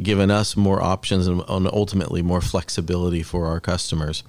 given 0.04 0.30
us 0.30 0.58
more 0.58 0.82
options 0.82 1.26
and, 1.26 1.42
ultimately 1.50 2.22
more 2.22 2.42
flexibility 2.42 3.24
for 3.24 3.46
our 3.46 3.62
customers. 3.62 4.24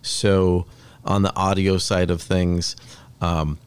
So, 0.00 0.66
on 1.04 1.22
the 1.22 1.34
audio 1.34 1.76
side 1.76 2.08
of 2.08 2.22
things, 2.22 2.76
um, 3.20 3.58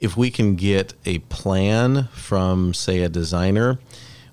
if 0.00 0.16
we 0.16 0.30
can 0.30 0.56
get 0.56 0.92
a 1.06 1.20
plan 1.20 2.08
from, 2.12 2.74
say, 2.74 3.02
a 3.02 3.08
designer, 3.08 3.78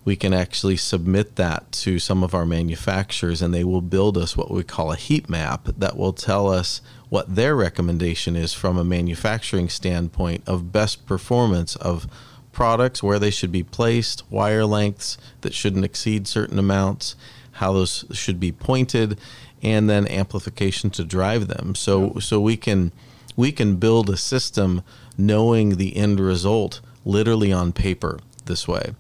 we 0.04 0.16
can 0.16 0.34
actually 0.34 0.78
submit 0.78 1.36
that 1.36 1.72
to 1.72 2.00
some 2.00 2.24
of 2.24 2.34
our 2.34 2.48
manufacturers 2.48 3.44
and 3.44 3.54
they 3.54 3.64
will 3.64 3.82
build 3.82 4.18
us 4.18 4.36
what 4.36 4.50
we 4.50 4.64
call 4.64 4.92
a 4.92 4.96
heat 4.96 5.30
map 5.30 5.68
that 5.78 5.98
will 5.98 6.14
tell 6.14 6.50
us 6.50 6.82
what 7.10 7.36
their 7.36 7.56
recommendation 7.56 8.36
is 8.36 8.54
from 8.54 8.78
a 8.78 8.84
manufacturing 8.84 9.70
standpoint 9.70 10.44
of 10.48 10.72
best 10.72 11.06
performance 11.06 11.76
of 11.76 12.08
products, 12.56 13.04
where 13.04 13.20
they 13.20 13.30
should 13.30 13.52
be 13.52 13.62
placed, 13.62 14.24
wire 14.32 14.66
lengths 14.66 15.20
that 15.42 15.54
shouldn't 15.54 15.86
exceed 15.86 16.28
certain 16.28 16.58
amounts, 16.58 17.16
how 17.54 17.74
those 17.74 18.06
should 18.12 18.40
be 18.40 18.52
pointed, 18.52 19.20
and 19.62 19.88
then 19.90 20.08
amplification 20.08 20.90
to 20.90 21.04
drive 21.04 21.48
them. 21.48 21.76
So 21.76 22.18
so 22.20 22.42
we 22.42 22.58
can 22.58 22.92
we 23.36 23.52
can 23.52 23.76
build 23.76 24.10
a 24.10 24.18
system 24.18 24.82
knowing 25.18 25.76
the 25.76 25.96
end 25.96 26.20
result 26.20 26.82
literally 27.04 27.52
on 27.54 27.72
paper 27.72 28.20
this 28.46 28.68
way. 28.68 28.94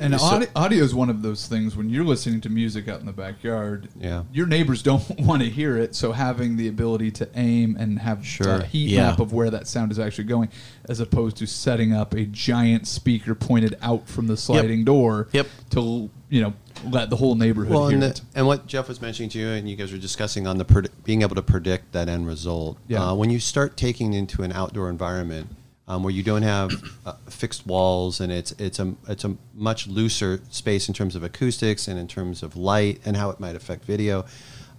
And 0.00 0.18
So- 0.18 0.26
audio, 0.26 0.48
audio 0.56 0.82
is 0.82 0.94
one 0.94 1.10
of 1.10 1.20
those 1.20 1.46
things 1.46 1.76
when 1.76 1.90
you're 1.90 2.04
listening 2.04 2.40
to 2.40 2.48
music 2.48 2.88
out 2.88 3.00
in 3.00 3.06
the 3.06 3.12
backyard. 3.12 3.88
Yeah. 4.00 4.22
Your 4.32 4.46
neighbors 4.46 4.82
don't 4.90 5.04
want 5.20 5.42
to 5.42 5.50
hear 5.50 5.76
it, 5.76 5.94
so 5.94 6.12
having 6.12 6.56
the 6.56 6.68
ability 6.68 7.10
to 7.12 7.28
aim 7.34 7.76
and 7.78 7.98
have 7.98 8.24
Sure. 8.24 8.56
a 8.60 8.64
heat 8.66 8.88
Yeah. 8.90 9.08
map 9.10 9.20
of 9.20 9.32
where 9.34 9.50
that 9.50 9.68
sound 9.68 9.92
is 9.92 9.98
actually 9.98 10.24
going, 10.24 10.48
as 10.88 11.00
opposed 11.00 11.36
to 11.36 11.46
setting 11.46 11.92
up 11.92 12.14
a 12.14 12.24
giant 12.24 12.86
speaker 12.86 13.34
pointed 13.34 13.76
out 13.82 14.08
from 14.08 14.26
the 14.26 14.36
sliding 14.38 14.84
door. 14.84 15.28
Yep. 15.32 15.46
To 15.70 16.08
you 16.30 16.40
know 16.40 16.54
let 16.88 17.10
the 17.10 17.16
whole 17.16 17.34
neighborhood 17.34 17.74
Well, 17.74 17.88
hear 17.88 17.94
and, 17.94 18.02
the, 18.02 18.06
it. 18.08 18.20
and 18.34 18.46
what 18.46 18.66
Jeff 18.66 18.88
was 18.88 19.02
mentioning 19.02 19.28
to 19.30 19.38
you, 19.38 19.48
and 19.48 19.68
you 19.68 19.76
guys 19.76 19.92
were 19.92 19.98
discussing 19.98 20.46
on 20.46 20.56
the 20.56 20.64
predi- 20.64 20.88
being 21.04 21.20
able 21.20 21.34
to 21.34 21.42
predict 21.42 21.92
that 21.92 22.08
end 22.08 22.26
result. 22.26 22.78
Yeah. 22.88 23.10
Uh, 23.10 23.14
when 23.14 23.28
you 23.28 23.38
start 23.38 23.76
taking 23.76 24.14
into 24.14 24.42
an 24.42 24.50
outdoor 24.52 24.88
environment 24.88 25.48
um, 25.90 26.04
where 26.04 26.12
you 26.12 26.22
don't 26.22 26.42
have 26.42 26.70
uh, 27.04 27.14
fixed 27.28 27.66
walls 27.66 28.20
and 28.20 28.30
it's 28.30 28.52
it's 28.52 28.78
a 28.78 28.94
it's 29.08 29.24
a 29.24 29.36
much 29.54 29.88
looser 29.88 30.40
space 30.48 30.86
in 30.86 30.94
terms 30.94 31.16
of 31.16 31.24
acoustics 31.24 31.88
and 31.88 31.98
in 31.98 32.06
terms 32.06 32.44
of 32.44 32.56
light 32.56 33.00
and 33.04 33.16
how 33.16 33.28
it 33.30 33.40
might 33.40 33.56
affect 33.56 33.84
video. 33.84 34.24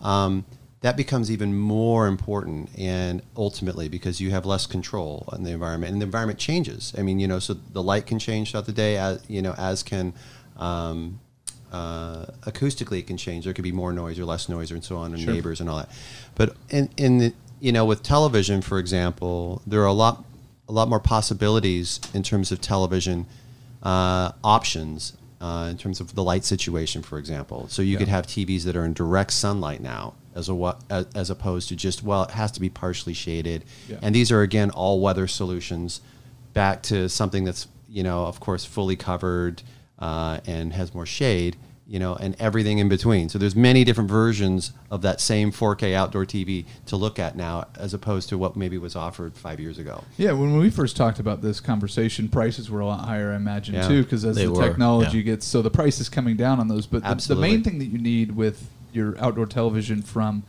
Um, 0.01 0.45
that 0.79 0.95
becomes 0.97 1.29
even 1.29 1.55
more 1.55 2.07
important 2.07 2.69
and 2.75 3.21
ultimately 3.35 3.89
because 3.89 4.21
you 4.21 4.31
have 4.31 4.45
less 4.45 4.65
control 4.65 5.25
on 5.27 5.43
the 5.43 5.51
environment 5.51 5.91
and 5.91 6.01
the 6.01 6.05
environment 6.05 6.39
changes 6.39 6.91
i 6.97 7.03
mean 7.03 7.19
you 7.19 7.27
know 7.27 7.37
so 7.37 7.53
the 7.53 7.83
light 7.83 8.07
can 8.07 8.17
change 8.17 8.49
throughout 8.49 8.65
the 8.65 8.71
day 8.71 8.97
as 8.97 9.23
you 9.27 9.43
know 9.43 9.53
as 9.59 9.83
can 9.83 10.11
um, 10.57 11.19
uh, 11.71 12.25
acoustically 12.41 12.99
it 12.99 13.07
can 13.07 13.15
change. 13.17 13.45
There 13.45 13.53
could 13.53 13.63
be 13.63 13.71
more 13.71 13.93
noise 13.93 14.19
or 14.19 14.25
less 14.25 14.49
noise 14.49 14.71
and 14.71 14.83
so 14.83 14.97
on, 14.97 15.13
and 15.13 15.21
Sure. 15.21 15.33
neighbors 15.33 15.61
and 15.61 15.69
all 15.69 15.77
that. 15.77 15.89
But 16.35 16.55
in 16.69 16.89
in 16.97 17.17
the, 17.19 17.33
you 17.61 17.71
know 17.71 17.85
with 17.85 18.03
television, 18.03 18.61
for 18.61 18.77
example, 18.77 19.61
there 19.65 19.81
are 19.81 19.85
a 19.85 19.93
lot 19.93 20.25
a 20.71 20.73
lot 20.73 20.87
more 20.87 20.99
possibilities 21.01 21.99
in 22.13 22.23
terms 22.23 22.51
of 22.51 22.61
television 22.61 23.27
uh, 23.83 24.31
options. 24.43 25.17
Uh, 25.41 25.69
in 25.71 25.77
terms 25.77 25.99
of 25.99 26.13
the 26.13 26.23
light 26.23 26.45
situation, 26.45 27.01
for 27.01 27.17
example, 27.17 27.67
so 27.67 27.81
you 27.81 27.97
could 27.97 28.07
have 28.07 28.27
TVs 28.27 28.61
that 28.63 28.75
are 28.75 28.85
in 28.85 28.93
direct 28.93 29.31
sunlight 29.33 29.81
now, 29.81 30.13
as 30.35 30.47
a 30.49 30.75
as, 30.91 31.07
as 31.15 31.31
opposed 31.31 31.67
to 31.69 31.75
just 31.75 32.03
well, 32.03 32.21
it 32.25 32.29
has 32.29 32.51
to 32.51 32.59
be 32.59 32.69
partially 32.69 33.15
shaded, 33.15 33.63
Yeah. 33.89 33.97
and 34.03 34.13
these 34.13 34.31
are 34.31 34.41
again 34.43 34.69
all 34.69 35.01
weather 35.01 35.25
solutions 35.25 35.99
back 36.53 36.83
to 36.83 37.09
something 37.09 37.43
that's 37.43 37.67
you 37.89 38.03
know 38.03 38.25
of 38.27 38.39
course 38.39 38.65
fully 38.65 38.95
covered 38.95 39.63
uh, 39.97 40.39
and 40.45 40.73
has 40.73 40.93
more 40.93 41.07
shade 41.07 41.57
you 41.91 41.99
know 41.99 42.15
and 42.15 42.37
everything 42.39 42.77
in 42.79 42.87
between 42.87 43.27
so 43.27 43.37
there's 43.37 43.55
many 43.55 43.83
different 43.83 44.09
versions 44.09 44.71
of 44.89 45.01
that 45.01 45.19
same 45.19 45.51
4k 45.51 45.93
outdoor 45.93 46.25
tv 46.25 46.63
to 46.85 46.95
look 46.95 47.19
at 47.19 47.35
now 47.35 47.65
as 47.77 47.93
opposed 47.93 48.29
to 48.29 48.37
what 48.37 48.55
maybe 48.55 48.77
was 48.77 48.95
offered 48.95 49.35
five 49.35 49.59
years 49.59 49.77
ago 49.77 50.01
Yeah, 50.17 50.31
when 50.31 50.57
we 50.57 50.69
first 50.69 50.95
talked 50.95 51.19
about 51.19 51.41
this 51.41 51.59
conversation, 51.59 52.29
prices 52.29 52.71
were 52.71 52.79
a 52.79 52.85
lot 52.85 53.05
higher, 53.05 53.33
I 53.33 53.35
imagine, 53.35 53.75
Yeah. 53.75 53.87
too, 53.89 54.03
because 54.03 54.23
as 54.23 54.37
They 54.37 54.45
the 54.45 54.53
were, 54.53 54.65
technology 54.65 55.17
yeah. 55.17 55.23
gets, 55.23 55.45
so 55.45 55.61
the 55.61 55.69
price 55.69 55.99
is 55.99 56.07
coming 56.07 56.37
down 56.37 56.59
on 56.61 56.69
those. 56.69 56.87
But 56.87 57.03
the, 57.03 57.35
the 57.35 57.41
main 57.41 57.61
thing 57.61 57.79
that 57.79 57.85
you 57.85 57.97
need 57.97 58.37
with 58.37 58.69
your 58.93 59.17
outdoor 59.19 59.45
television 59.45 60.01
from 60.01 60.43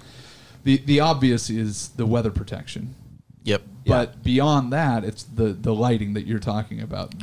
the 0.65 0.77
the 0.87 1.01
obvious 1.01 1.51
is 1.51 1.89
the 1.97 2.07
weather 2.07 2.31
protection. 2.31 2.95
Yep. 3.43 3.63
But 3.87 4.23
beyond 4.23 4.73
that, 4.73 5.05
it's 5.05 5.25
the 5.25 5.53
the 5.53 5.75
lighting 5.75 6.15
that 6.15 6.25
you're 6.27 6.39
talking 6.39 6.81
about. 6.81 7.15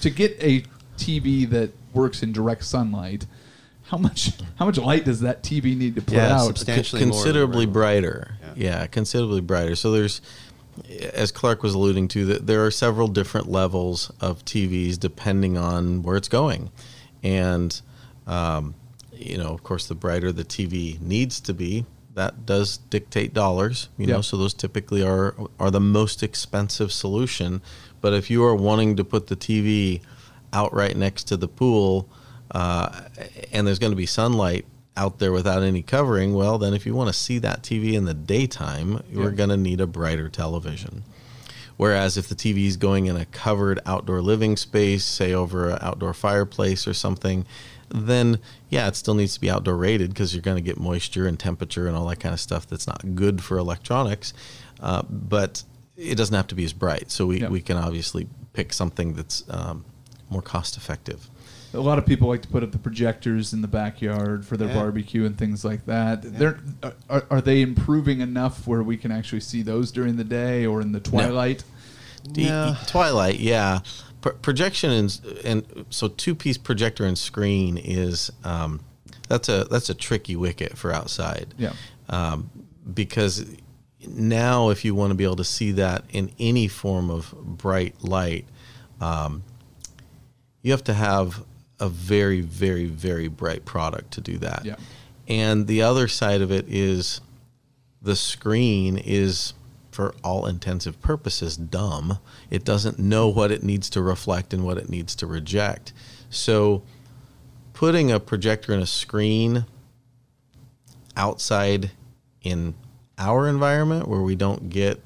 To 0.00 0.08
get 0.08 0.36
a 0.42 0.64
TV 0.96 1.48
that 1.50 1.70
works 1.92 2.22
in 2.22 2.32
direct 2.32 2.64
sunlight, 2.64 3.26
how 3.90 3.98
much 3.98 4.32
how 4.56 4.66
much 4.66 4.78
light 4.78 5.04
does 5.04 5.20
that 5.20 5.42
TV 5.42 5.76
need 5.76 5.94
to 5.96 6.02
put 6.02 6.14
Yeah, 6.14 6.36
out? 6.36 6.46
substantially 6.46 7.04
more 7.04 7.12
considerably 7.12 7.66
regular. 7.66 7.72
brighter. 7.72 8.34
Yeah. 8.40 8.52
Yeah. 8.80 8.86
considerably 8.86 9.40
brighter. 9.40 9.74
So 9.76 9.90
there's, 9.90 10.20
as 11.12 11.32
Clark 11.32 11.62
was 11.62 11.74
alluding 11.74 12.08
to, 12.08 12.24
that 12.26 12.46
there 12.46 12.64
are 12.64 12.70
several 12.70 13.08
different 13.08 13.48
levels 13.50 14.10
of 14.20 14.44
TVs 14.44 14.98
depending 14.98 15.58
on 15.58 16.02
where 16.02 16.16
it's 16.16 16.28
going, 16.28 16.70
and 17.22 17.80
um, 18.26 18.74
you 19.12 19.36
know, 19.36 19.48
of 19.48 19.62
course, 19.62 19.86
the 19.86 19.94
brighter 19.94 20.30
the 20.32 20.44
TV 20.44 21.00
needs 21.00 21.40
to 21.40 21.52
be, 21.52 21.84
that 22.14 22.46
does 22.46 22.78
dictate 22.78 23.34
dollars. 23.34 23.88
You 23.98 24.06
know, 24.06 24.20
so 24.22 24.36
those 24.36 24.54
typically 24.54 25.02
are 25.02 25.34
are 25.58 25.70
the 25.70 25.80
most 25.80 26.22
expensive 26.22 26.92
solution. 26.92 27.60
But 28.00 28.14
if 28.14 28.30
you 28.30 28.44
are 28.44 28.54
wanting 28.54 28.96
to 28.96 29.04
put 29.04 29.26
the 29.26 29.36
TV 29.36 30.00
out 30.52 30.72
right 30.72 30.96
next 30.96 31.24
to 31.24 31.36
the 31.36 31.48
pool, 31.48 32.08
uh, 32.50 33.02
and 33.52 33.66
there's 33.66 33.78
going 33.78 33.92
to 33.92 33.96
be 33.96 34.06
sunlight 34.06 34.64
out 34.96 35.18
there 35.18 35.32
without 35.32 35.62
any 35.62 35.82
covering, 35.82 36.34
well, 36.34 36.58
then 36.58 36.74
if 36.74 36.84
you 36.84 36.94
want 36.94 37.08
to 37.08 37.12
see 37.12 37.38
that 37.38 37.62
TV 37.62 37.92
in 37.94 38.04
the 38.04 38.14
daytime, 38.14 39.02
you're 39.10 39.30
Yeah. 39.30 39.36
going 39.36 39.48
to 39.50 39.56
need 39.56 39.80
a 39.80 39.86
brighter 39.86 40.28
television. 40.28 41.04
Whereas 41.76 42.18
if 42.18 42.28
the 42.28 42.34
TV 42.34 42.66
is 42.66 42.76
going 42.76 43.06
in 43.06 43.16
a 43.16 43.24
covered 43.24 43.80
outdoor 43.86 44.20
living 44.20 44.56
space, 44.56 45.04
say 45.04 45.32
over 45.32 45.70
an 45.70 45.78
outdoor 45.80 46.12
fireplace 46.12 46.86
or 46.86 46.92
something, 46.92 47.46
then 47.88 48.38
yeah, 48.68 48.86
it 48.88 48.96
still 48.96 49.14
needs 49.14 49.34
to 49.34 49.40
be 49.40 49.48
outdoor 49.50 49.76
rated 49.76 50.10
because 50.10 50.34
you're 50.34 50.42
going 50.42 50.56
to 50.58 50.62
get 50.62 50.78
moisture 50.78 51.26
and 51.26 51.38
temperature 51.40 51.86
and 51.86 51.96
all 51.96 52.06
that 52.08 52.20
kind 52.20 52.34
of 52.34 52.40
stuff 52.40 52.66
that's 52.66 52.86
not 52.86 53.14
good 53.14 53.42
for 53.42 53.56
electronics. 53.56 54.34
Uh, 54.80 55.02
but 55.08 55.62
it 55.96 56.16
doesn't 56.16 56.34
have 56.36 56.46
to 56.48 56.54
be 56.54 56.64
as 56.64 56.72
bright. 56.74 57.10
So 57.10 57.26
we, 57.26 57.40
Yeah. 57.40 57.48
we 57.48 57.62
can 57.62 57.76
obviously 57.78 58.28
pick 58.52 58.72
something 58.74 59.14
that's 59.14 59.44
um, 59.48 59.84
more 60.28 60.42
cost 60.42 60.76
effective. 60.76 61.30
A 61.72 61.78
lot 61.78 61.98
of 61.98 62.06
people 62.06 62.28
like 62.28 62.42
to 62.42 62.48
put 62.48 62.62
up 62.64 62.72
the 62.72 62.78
projectors 62.78 63.52
in 63.52 63.62
the 63.62 63.68
backyard 63.68 64.44
for 64.44 64.56
their 64.56 64.68
Yeah. 64.68 64.74
barbecue 64.74 65.24
and 65.24 65.38
things 65.38 65.64
like 65.64 65.86
that. 65.86 66.22
They're 66.22 66.58
are, 67.08 67.24
are 67.30 67.40
they 67.40 67.60
improving 67.62 68.20
enough 68.20 68.66
where 68.66 68.82
we 68.82 68.96
can 68.96 69.12
actually 69.12 69.40
see 69.40 69.62
those 69.62 69.92
during 69.92 70.16
the 70.16 70.24
day 70.24 70.66
or 70.66 70.80
in 70.80 70.92
the 70.92 71.00
twilight? 71.00 71.62
D- 72.32 72.46
No. 72.46 72.76
Twilight, 72.86 73.38
yeah. 73.40 73.80
Pro- 74.20 74.32
projection 74.34 74.90
and, 74.90 75.20
and 75.44 75.86
so 75.90 76.08
two 76.08 76.34
piece 76.34 76.58
projector 76.58 77.04
and 77.04 77.16
screen 77.16 77.78
is 77.78 78.30
um, 78.44 78.80
that's 79.28 79.48
a 79.48 79.64
that's 79.64 79.88
a 79.90 79.94
tricky 79.94 80.34
wicket 80.36 80.76
for 80.76 80.92
outside. 80.92 81.54
Yeah. 81.56 81.72
Um, 82.08 82.50
because 82.92 83.46
now 84.08 84.70
if 84.70 84.84
you 84.84 84.94
want 84.94 85.10
to 85.12 85.14
be 85.14 85.22
able 85.24 85.36
to 85.36 85.44
see 85.44 85.70
that 85.72 86.04
in 86.10 86.32
any 86.40 86.66
form 86.66 87.10
of 87.10 87.32
bright 87.32 88.02
light, 88.02 88.44
um, 89.00 89.44
you 90.62 90.72
have 90.72 90.84
to 90.84 90.94
have 90.94 91.44
a 91.80 91.88
very 91.88 92.40
very 92.40 92.86
very 92.86 93.28
bright 93.28 93.64
product 93.64 94.12
to 94.12 94.20
do 94.20 94.38
that. 94.38 94.64
Yeah. 94.64 94.76
And 95.28 95.66
the 95.66 95.82
other 95.82 96.08
side 96.08 96.40
of 96.40 96.50
it 96.50 96.66
is 96.68 97.20
the 98.02 98.16
screen 98.16 98.96
is 98.98 99.54
for 99.90 100.14
all 100.22 100.46
intensive 100.46 101.00
purposes 101.02 101.56
dumb 101.56 102.18
it 102.48 102.64
doesn't 102.64 102.98
know 102.98 103.28
what 103.28 103.50
it 103.50 103.62
needs 103.62 103.90
to 103.90 104.00
reflect 104.00 104.54
and 104.54 104.64
what 104.64 104.78
it 104.78 104.88
needs 104.88 105.14
to 105.16 105.26
reject 105.26 105.92
so 106.30 106.82
putting 107.74 108.10
a 108.10 108.20
projector 108.20 108.72
in 108.72 108.80
a 108.80 108.86
screen 108.86 109.64
outside 111.16 111.90
in 112.42 112.72
our 113.18 113.48
environment 113.48 114.06
where 114.08 114.20
we 114.22 114.34
don't 114.36 114.70
get 114.70 115.00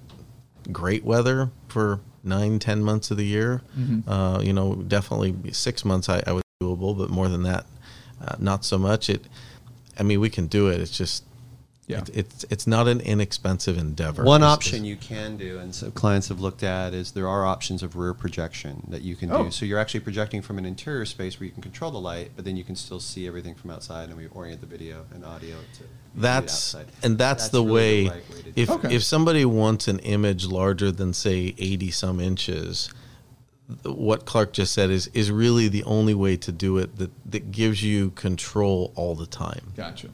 great 0.71 1.03
weather 1.05 1.51
for 1.69 2.01
nine 2.23 2.59
ten 2.59 2.83
months 2.83 3.11
of 3.11 3.17
the 3.17 3.25
year 3.27 3.63
uh, 4.07 4.41
you 4.43 4.53
know 4.53 4.75
definitely 4.77 5.35
six 5.53 5.85
months 5.85 6.09
I, 6.09 6.23
I 6.27 6.33
would 6.33 6.44
doable 6.65 6.97
but 6.97 7.11
more 7.11 7.29
than 7.29 7.43
that 7.43 7.65
uh, 8.25 8.37
not 8.39 8.65
so 8.65 8.77
much 8.79 9.11
it 9.11 9.23
i 9.99 10.03
mean 10.03 10.19
we 10.21 10.31
can 10.31 10.47
do 10.47 10.69
it 10.69 10.81
it's 10.81 10.97
just 10.97 11.25
Yeah. 11.87 11.99
it, 12.01 12.09
it's 12.21 12.45
it's 12.55 12.67
not 12.67 12.85
an 12.89 13.01
inexpensive 13.13 13.77
endeavor 13.87 14.25
One 14.25 14.41
It's- 14.43 14.55
option 14.57 14.77
it's- 14.87 14.89
you 14.93 14.97
can 14.97 15.37
do, 15.37 15.59
and 15.63 15.71
so 15.75 15.91
clients 15.91 16.29
have 16.33 16.41
looked 16.41 16.63
at, 16.63 16.95
is 16.95 17.07
there 17.13 17.29
are 17.35 17.45
options 17.55 17.83
of 17.83 17.91
rear 17.95 18.15
projection 18.15 18.75
that 18.93 19.03
you 19.09 19.15
can 19.21 19.29
Oh. 19.31 19.45
do. 19.45 19.51
So 19.51 19.67
you're 19.67 19.79
actually 19.85 20.01
projecting 20.09 20.41
from 20.47 20.57
an 20.61 20.65
interior 20.65 21.05
space 21.17 21.33
where 21.39 21.47
you 21.49 21.53
can 21.57 21.63
control 21.71 21.91
the 21.99 22.01
light, 22.11 22.29
but 22.37 22.43
then 22.47 22.57
you 22.57 22.65
can 22.65 22.75
still 22.77 23.01
see 23.01 23.27
everything 23.31 23.55
from 23.61 23.69
outside, 23.71 24.05
and 24.09 24.17
we 24.17 24.27
orient 24.41 24.61
the 24.63 24.71
video 24.77 24.97
and 25.13 25.21
audio 25.35 25.57
to 25.77 25.83
that's 26.17 26.75
and 27.03 27.19
that's, 27.19 27.49
the, 27.51 27.63
really 27.63 27.73
way, 27.73 28.09
right 28.09 28.31
way 28.31 28.53
if. 28.57 28.71
Okay. 28.71 28.95
if 28.97 29.03
somebody 29.05 29.45
wants 29.45 29.87
an 29.87 29.99
image 30.17 30.47
larger 30.47 30.91
than 31.01 31.13
say 31.13 31.55
80 31.59 31.91
some 31.91 32.19
inches 32.31 32.89
th- 32.89 32.95
what 33.85 34.27
Clark 34.27 34.53
just 34.53 34.73
said 34.75 34.91
is 34.91 35.07
is 35.15 35.31
really 35.31 35.69
the 35.69 35.85
only 35.85 36.13
way 36.15 36.37
to 36.37 36.53
do 36.53 36.77
it 36.79 36.97
that 36.99 37.11
that 37.31 37.51
gives 37.51 37.83
you 37.83 38.11
control 38.11 38.93
all 38.95 39.15
the 39.15 39.27
time 39.27 39.73
Gotcha. 39.77 40.09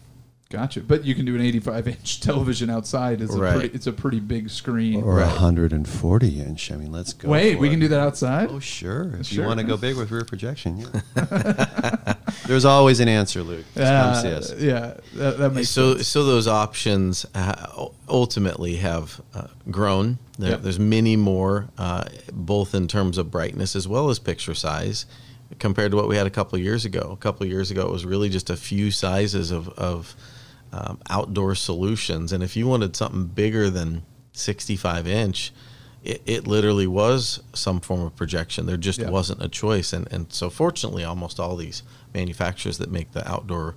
Gotcha. 0.50 0.80
But 0.80 1.04
you 1.04 1.14
can 1.14 1.24
do 1.24 1.36
an 1.36 1.40
85 1.42 1.86
inch 1.94 2.20
television 2.20 2.70
outside. 2.70 3.20
It's, 3.20 3.32
Right. 3.36 3.50
a 3.54 3.58
pretty, 3.60 3.74
it's 3.76 3.86
a 3.86 3.92
pretty 3.92 4.18
big 4.18 4.50
screen. 4.50 5.00
or 5.04 5.12
a 5.20 5.22
Right. 5.22 5.26
140 5.28 6.40
inch. 6.40 6.72
I 6.72 6.76
mean, 6.76 6.90
let's 6.90 7.12
go. 7.12 7.28
Wait, 7.28 7.56
we 7.60 7.68
it. 7.68 7.70
can 7.70 7.78
do 7.78 7.86
that 7.86 8.00
outside? 8.00 8.48
Oh, 8.50 8.58
sure. 8.58 9.14
If 9.20 9.26
Sure. 9.28 9.42
you 9.42 9.46
want 9.46 9.60
to 9.60 9.64
go 9.64 9.76
big 9.76 9.96
with 9.96 10.10
rear 10.10 10.24
projection, 10.24 10.78
yeah. 10.78 12.14
There's 12.50 12.64
always 12.64 12.98
an 12.98 13.06
answer, 13.08 13.44
Luke. 13.44 13.64
Just 13.76 13.92
come 13.92 14.14
see 14.22 14.28
Uh, 14.32 14.38
us. 14.38 14.60
yeah, 14.60 14.94
that, 15.14 15.38
that 15.38 15.50
makes 15.54 15.68
so 15.68 15.94
sense. 15.94 16.08
so 16.08 16.24
those 16.24 16.48
options 16.48 17.24
uh, 17.32 17.86
ultimately 18.08 18.76
have 18.76 19.20
uh, 19.34 19.46
grown 19.70 20.18
there, 20.36 20.50
Yep. 20.50 20.62
there's 20.62 20.78
many 20.80 21.14
more 21.14 21.68
uh, 21.78 22.04
both 22.32 22.74
in 22.74 22.88
terms 22.88 23.18
of 23.18 23.30
brightness 23.30 23.76
as 23.76 23.86
well 23.86 24.10
as 24.10 24.18
picture 24.18 24.54
size 24.54 25.06
compared 25.60 25.92
to 25.92 25.96
what 25.96 26.08
we 26.08 26.16
had 26.16 26.26
a 26.26 26.30
couple 26.30 26.56
of 26.58 26.62
years 26.64 26.84
ago 26.84 27.10
a 27.12 27.16
couple 27.16 27.44
of 27.44 27.50
years 27.50 27.70
ago 27.70 27.82
it 27.86 27.92
was 27.92 28.04
really 28.04 28.28
just 28.28 28.50
a 28.50 28.56
few 28.56 28.90
sizes 28.90 29.50
of, 29.52 29.68
of 29.70 30.14
um, 30.72 30.98
outdoor 31.08 31.54
solutions 31.54 32.32
and 32.32 32.42
if 32.42 32.56
you 32.56 32.66
wanted 32.66 32.96
something 32.96 33.26
bigger 33.26 33.70
than 33.70 34.02
65 34.32 35.06
inch 35.06 35.52
it, 36.02 36.22
it 36.26 36.46
literally 36.46 36.86
was 36.86 37.42
some 37.54 37.80
form 37.80 38.00
of 38.02 38.16
projection. 38.16 38.66
There 38.66 38.76
just 38.76 39.00
Yeah. 39.00 39.10
wasn't 39.10 39.42
a 39.42 39.48
choice, 39.48 39.92
and 39.92 40.06
and 40.12 40.32
so 40.32 40.50
fortunately, 40.50 41.04
almost 41.04 41.38
all 41.40 41.56
these 41.56 41.82
manufacturers 42.14 42.78
that 42.78 42.90
make 42.90 43.12
the 43.12 43.28
outdoor 43.30 43.76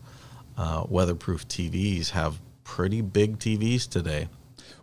uh, 0.58 0.86
weatherproof 0.88 1.48
TVs 1.48 2.10
have 2.12 2.40
pretty 2.64 3.02
big 3.02 3.40
TVs 3.40 3.90
today. 3.90 4.28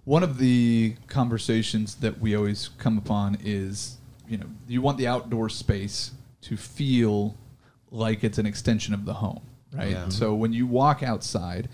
One 0.04 0.22
of 0.22 0.38
the 0.38 0.96
conversations 1.06 1.94
that 1.96 2.20
we 2.20 2.34
always 2.34 2.70
come 2.78 2.98
upon 2.98 3.38
is, 3.42 3.98
you 4.28 4.36
know, 4.38 4.46
you 4.66 4.82
want 4.82 4.98
the 4.98 5.06
outdoor 5.06 5.48
space 5.48 6.10
to 6.42 6.56
feel 6.56 7.36
like 7.90 8.24
it's 8.24 8.38
an 8.38 8.46
extension 8.46 8.94
of 8.94 9.04
the 9.04 9.14
home, 9.14 9.40
right? 9.72 9.90
Yeah. 9.90 10.08
So 10.08 10.34
when 10.34 10.52
you 10.52 10.66
walk 10.66 11.02
outside, 11.02 11.68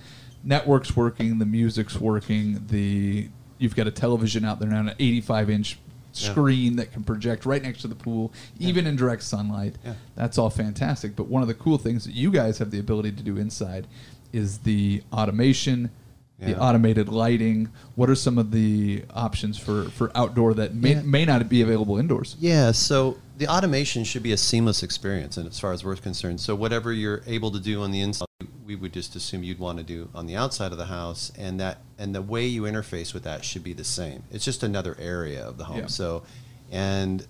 network's 0.44 0.94
working, 0.96 1.38
the 1.38 1.46
music's 1.46 1.98
working, 2.00 2.66
the 2.68 3.28
you've 3.58 3.74
got 3.76 3.86
a 3.86 3.90
television 3.90 4.44
out 4.44 4.58
there 4.60 4.68
now, 4.68 4.80
an 4.80 4.94
85 4.98 5.50
inch 5.50 5.78
Yeah. 6.14 6.30
screen 6.30 6.76
that 6.76 6.92
can 6.92 7.04
project 7.04 7.44
right 7.44 7.62
next 7.62 7.82
to 7.82 7.88
the 7.88 7.94
pool, 7.94 8.32
even 8.58 8.86
in 8.86 8.96
direct 8.96 9.22
sunlight. 9.22 9.76
Yeah. 9.84 9.94
That's 10.14 10.38
all 10.38 10.48
fantastic. 10.50 11.14
But 11.14 11.28
one 11.28 11.42
of 11.42 11.48
the 11.48 11.54
cool 11.54 11.76
things 11.78 12.04
that 12.04 12.14
you 12.14 12.30
guys 12.30 12.56
have 12.58 12.70
the 12.70 12.78
ability 12.78 13.12
to 13.12 13.22
do 13.22 13.36
inside 13.36 13.86
is 14.32 14.58
the 14.58 15.02
automation, 15.12 15.90
the 16.38 16.58
automated 16.58 17.08
lighting. 17.08 17.68
What 17.96 18.08
are 18.10 18.14
some 18.14 18.36
of 18.38 18.50
the 18.50 19.04
options 19.14 19.58
for, 19.58 19.84
for 19.90 20.10
outdoor 20.14 20.52
that 20.54 20.74
may, 20.74 20.92
Yeah. 20.94 21.02
may 21.02 21.24
not 21.24 21.48
be 21.48 21.60
available 21.62 21.96
indoors? 21.98 22.36
Yeah, 22.38 22.72
so 22.72 23.16
the 23.38 23.48
automation 23.48 24.04
should 24.04 24.22
be 24.22 24.32
a 24.32 24.36
seamless 24.36 24.82
experience, 24.82 25.36
and 25.38 25.46
as 25.48 25.58
far 25.58 25.72
as 25.72 25.82
we're 25.84 25.96
concerned, 25.96 26.40
so 26.40 26.54
whatever 26.54 26.92
you're 26.92 27.22
able 27.26 27.50
to 27.52 27.58
do 27.60 27.82
on 27.82 27.90
the 27.90 28.00
inside, 28.00 28.25
we 28.66 28.76
would 28.76 28.92
just 28.92 29.14
assume 29.16 29.42
you'd 29.42 29.58
want 29.58 29.78
to 29.78 29.84
do 29.84 30.10
on 30.14 30.26
the 30.26 30.36
outside 30.36 30.72
of 30.72 30.78
the 30.78 30.86
house, 30.86 31.32
and 31.38 31.60
that 31.60 31.78
and 31.98 32.14
the 32.14 32.22
way 32.22 32.44
you 32.46 32.62
interface 32.62 33.14
with 33.14 33.22
that 33.22 33.44
should 33.44 33.62
be 33.62 33.72
the 33.72 33.84
same. 33.84 34.24
It's 34.30 34.44
just 34.44 34.62
another 34.62 34.96
area 34.98 35.46
of 35.46 35.56
the 35.56 35.64
home. 35.64 35.78
Yeah. 35.78 35.86
So, 35.86 36.24
and 36.70 37.26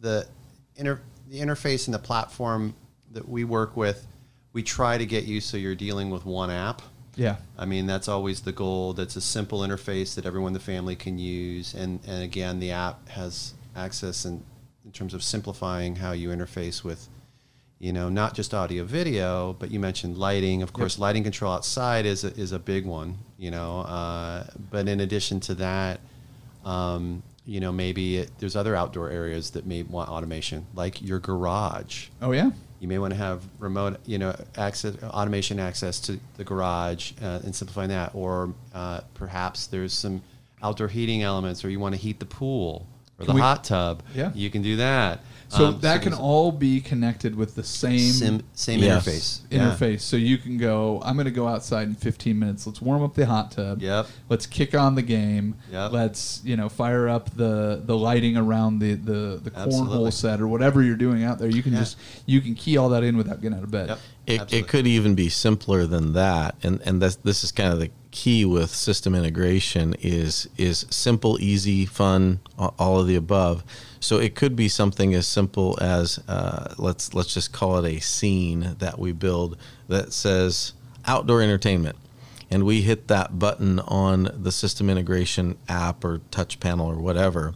the 0.00 0.26
inter 0.76 1.00
the 1.28 1.40
interface 1.40 1.86
and 1.86 1.94
the 1.94 1.98
platform 1.98 2.74
that 3.12 3.28
we 3.28 3.44
work 3.44 3.76
with, 3.76 4.06
we 4.52 4.62
try 4.62 4.98
to 4.98 5.06
get 5.06 5.24
you 5.24 5.40
so 5.40 5.56
you're 5.56 5.74
dealing 5.74 6.10
with 6.10 6.26
one 6.26 6.50
app. 6.50 6.82
Yeah. 7.16 7.36
I 7.56 7.64
mean, 7.64 7.86
that's 7.86 8.08
always 8.08 8.40
the 8.42 8.52
goal. 8.52 8.92
That's 8.92 9.16
a 9.16 9.20
simple 9.20 9.60
interface 9.60 10.14
that 10.16 10.26
everyone 10.26 10.48
in 10.48 10.54
the 10.54 10.60
family 10.60 10.96
can 10.96 11.18
use. 11.18 11.74
And, 11.74 12.00
and 12.06 12.22
again, 12.22 12.58
the 12.58 12.72
app 12.72 13.08
has 13.08 13.54
access 13.76 14.24
in, 14.24 14.42
in 14.84 14.92
terms 14.92 15.14
of 15.14 15.22
simplifying 15.22 15.96
how 15.96 16.12
you 16.12 16.30
interface 16.30 16.82
with, 16.82 17.08
you 17.84 17.92
know, 17.92 18.08
not 18.08 18.32
just 18.32 18.54
audio 18.54 18.82
video, 18.82 19.52
but 19.58 19.70
you 19.70 19.78
mentioned 19.78 20.16
lighting. 20.16 20.62
Of 20.62 20.72
course, 20.72 20.98
lighting 20.98 21.22
control 21.22 21.52
outside 21.52 22.06
is 22.06 22.24
a, 22.24 22.28
is 22.28 22.52
a 22.52 22.58
big 22.58 22.86
one, 22.86 23.18
you 23.36 23.50
know. 23.50 23.80
Uh, 23.80 24.46
but 24.70 24.88
in 24.88 25.00
addition 25.00 25.38
to 25.40 25.54
that, 25.56 26.00
um, 26.64 27.22
you 27.44 27.60
know, 27.60 27.70
maybe 27.70 28.16
it, 28.16 28.30
there's 28.38 28.56
other 28.56 28.74
outdoor 28.74 29.10
areas 29.10 29.50
that 29.50 29.66
may 29.66 29.82
want 29.82 30.08
automation, 30.08 30.66
like 30.74 31.02
your 31.02 31.18
garage. 31.18 32.06
Oh, 32.22 32.32
yeah? 32.32 32.52
You 32.80 32.88
may 32.88 32.98
want 32.98 33.12
to 33.12 33.18
have 33.18 33.42
remote, 33.58 34.00
you 34.06 34.16
know, 34.16 34.34
access, 34.56 34.96
automation 35.02 35.60
access 35.60 36.00
to 36.00 36.18
the 36.38 36.44
garage 36.44 37.12
uh, 37.20 37.40
and 37.44 37.54
simplifying 37.54 37.90
that. 37.90 38.14
Or 38.14 38.54
uh, 38.72 39.02
perhaps 39.12 39.66
there's 39.66 39.92
some 39.92 40.22
outdoor 40.62 40.88
heating 40.88 41.22
elements, 41.22 41.62
or 41.66 41.68
you 41.68 41.80
want 41.80 41.94
to 41.94 42.00
heat 42.00 42.18
the 42.18 42.24
pool 42.24 42.86
or 43.18 43.26
Can 43.26 43.34
the 43.34 43.34
we- 43.34 43.40
hot 43.42 43.62
tub. 43.64 44.02
Yeah. 44.14 44.32
you 44.34 44.48
can 44.48 44.62
do 44.62 44.76
that. 44.76 45.20
So 45.48 45.66
Um, 45.66 45.80
that 45.80 46.02
can 46.02 46.12
all 46.14 46.50
be 46.52 46.80
connected 46.80 47.36
with 47.36 47.54
the 47.54 47.62
same 47.62 47.98
sim, 47.98 48.42
same 48.54 48.80
Yes. 48.80 49.06
interface. 49.06 49.40
Yeah. 49.50 49.70
interface. 49.70 50.00
So 50.00 50.16
you 50.16 50.38
can 50.38 50.58
go, 50.58 51.00
I'm 51.04 51.14
going 51.14 51.26
to 51.26 51.30
go 51.30 51.46
outside 51.46 51.86
in 51.88 51.94
15 51.94 52.38
minutes. 52.38 52.66
Let's 52.66 52.82
warm 52.82 53.02
up 53.02 53.14
the 53.14 53.26
hot 53.26 53.52
tub. 53.52 53.80
Yep. 53.80 54.06
Let's 54.28 54.46
kick 54.46 54.74
on 54.74 54.94
the 54.94 55.02
game. 55.02 55.54
Yep. 55.70 55.92
Let's, 55.92 56.40
you 56.44 56.56
know, 56.56 56.68
fire 56.68 57.08
up 57.08 57.30
the, 57.36 57.80
the 57.84 57.96
lighting 57.96 58.36
around 58.36 58.80
the, 58.80 58.94
the, 58.94 59.40
the 59.42 59.50
cornhole 59.50 59.66
Absolutely. 59.66 60.10
set 60.12 60.40
or 60.40 60.48
whatever 60.48 60.82
you're 60.82 60.96
doing 60.96 61.22
out 61.24 61.38
there. 61.38 61.48
You 61.48 61.62
can 61.62 61.72
Yeah. 61.74 61.80
just, 61.80 61.96
you 62.26 62.40
can 62.40 62.54
key 62.54 62.76
all 62.76 62.88
that 62.88 63.04
in 63.04 63.16
without 63.16 63.40
getting 63.40 63.56
out 63.56 63.64
of 63.64 63.70
bed. 63.70 63.88
Yep. 63.90 63.98
It, 64.26 64.40
Absolutely. 64.40 64.58
it 64.58 64.68
could 64.68 64.86
even 64.86 65.14
be 65.14 65.28
simpler 65.28 65.86
than 65.86 66.14
that, 66.14 66.54
and 66.62 66.80
and 66.86 67.02
this 67.02 67.16
this 67.16 67.44
is 67.44 67.52
kind 67.52 67.74
of 67.74 67.78
the 67.78 67.90
key 68.14 68.44
with 68.44 68.70
system 68.70 69.12
integration 69.12 69.92
is 70.00 70.48
is 70.56 70.86
simple, 70.88 71.36
easy, 71.40 71.84
fun, 71.84 72.38
all 72.56 73.00
of 73.00 73.08
the 73.08 73.16
above. 73.16 73.64
So 73.98 74.18
it 74.18 74.36
could 74.36 74.54
be 74.54 74.68
something 74.68 75.12
as 75.14 75.26
simple 75.26 75.76
as 75.80 76.20
uh, 76.28 76.74
let's 76.78 77.12
let's 77.12 77.34
just 77.34 77.52
call 77.52 77.84
it 77.84 77.96
a 77.96 78.00
scene 78.00 78.76
that 78.78 79.00
we 79.00 79.10
build 79.10 79.58
that 79.88 80.12
says 80.12 80.74
outdoor 81.04 81.42
entertainment, 81.42 81.96
and 82.50 82.62
we 82.64 82.82
hit 82.82 83.08
that 83.08 83.38
button 83.38 83.80
on 83.80 84.30
the 84.32 84.52
system 84.52 84.88
integration 84.88 85.58
app 85.68 86.04
or 86.04 86.20
touch 86.30 86.60
panel 86.60 86.86
or 86.86 86.98
whatever, 86.98 87.54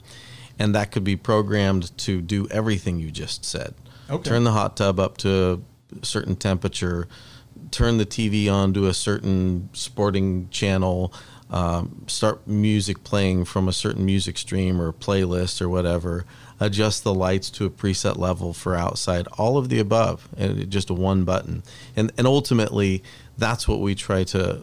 and 0.59 0.75
that 0.75 0.91
could 0.91 1.05
be 1.05 1.15
programmed 1.15 1.97
to 1.99 2.21
do 2.21 2.49
everything 2.51 2.99
you 2.99 3.13
just 3.13 3.45
said. 3.45 3.75
Okay. 4.11 4.29
Turn 4.29 4.43
the 4.43 4.53
hot 4.53 4.77
tub 4.77 4.99
up 4.99 5.19
to 5.19 5.63
a 6.03 6.05
certain 6.05 6.35
temperature, 6.35 7.07
turn 7.71 7.99
the 7.99 8.07
TV 8.07 8.51
on 8.53 8.73
to 8.75 8.87
a 8.87 8.95
certain 8.95 9.69
sporting 9.73 10.49
channel, 10.51 11.13
um, 11.51 12.05
start 12.07 12.47
music 12.47 13.05
playing 13.05 13.45
from 13.45 13.69
a 13.69 13.73
certain 13.73 14.05
music 14.05 14.37
stream 14.39 14.81
or 14.81 14.93
playlist 14.93 15.61
or 15.61 15.69
whatever, 15.69 16.25
adjust 16.61 17.05
the 17.05 17.15
lights 17.15 17.51
to 17.51 17.65
a 17.65 17.71
preset 17.71 18.19
level 18.19 18.53
for 18.53 18.75
outside, 18.75 19.27
all 19.39 19.57
of 19.57 19.69
the 19.69 19.79
above, 19.79 20.29
and 20.37 20.71
just 20.71 20.91
one 20.91 21.25
button. 21.25 21.63
And, 21.97 22.13
and 22.19 22.27
ultimately, 22.27 23.03
that's 23.37 23.67
what 23.67 23.81
we 23.81 23.95
try 23.95 24.25
to 24.25 24.61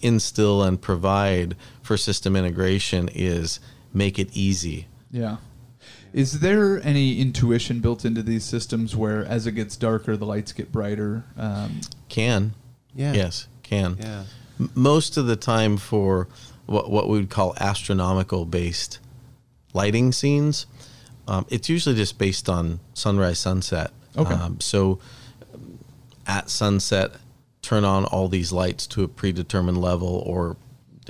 instill 0.00 0.62
and 0.62 0.80
provide 0.80 1.56
for 1.82 1.96
system 1.96 2.36
integration 2.36 3.08
is 3.14 3.60
make 3.92 4.18
it 4.18 4.28
easy. 4.32 4.86
Yeah. 5.10 5.38
Is 6.12 6.40
there 6.40 6.82
any 6.82 7.20
intuition 7.20 7.80
built 7.80 8.04
into 8.04 8.22
these 8.22 8.44
systems 8.44 8.96
where 8.96 9.24
as 9.24 9.46
it 9.46 9.52
gets 9.52 9.76
darker, 9.76 10.16
the 10.16 10.26
lights 10.26 10.52
get 10.52 10.72
brighter? 10.72 11.24
Um, 11.36 11.80
Can. 12.08 12.54
Yeah. 12.94 13.12
Yes, 13.12 13.46
can. 13.62 13.96
Yeah. 14.00 14.24
M- 14.58 14.70
Most 14.74 15.16
of 15.16 15.26
the 15.26 15.36
time 15.36 15.76
for 15.76 16.26
what, 16.66 16.90
what 16.90 17.08
we 17.08 17.18
would 17.18 17.30
call 17.30 17.54
astronomical 17.60 18.44
based 18.44 18.98
lighting 19.74 20.10
scenes, 20.12 20.66
um, 21.28 21.46
it's 21.50 21.68
usually 21.68 21.94
just 21.94 22.18
based 22.18 22.48
on 22.48 22.80
sunrise, 22.94 23.38
sunset. 23.38 23.90
Okay. 24.16 24.32
Um, 24.34 24.60
so 24.60 24.98
um, 25.54 25.78
at 26.26 26.50
sunset, 26.50 27.12
turn 27.62 27.84
on 27.84 28.04
all 28.06 28.28
these 28.28 28.50
lights 28.50 28.86
to 28.88 29.04
a 29.04 29.08
predetermined 29.08 29.80
level, 29.80 30.22
or 30.26 30.56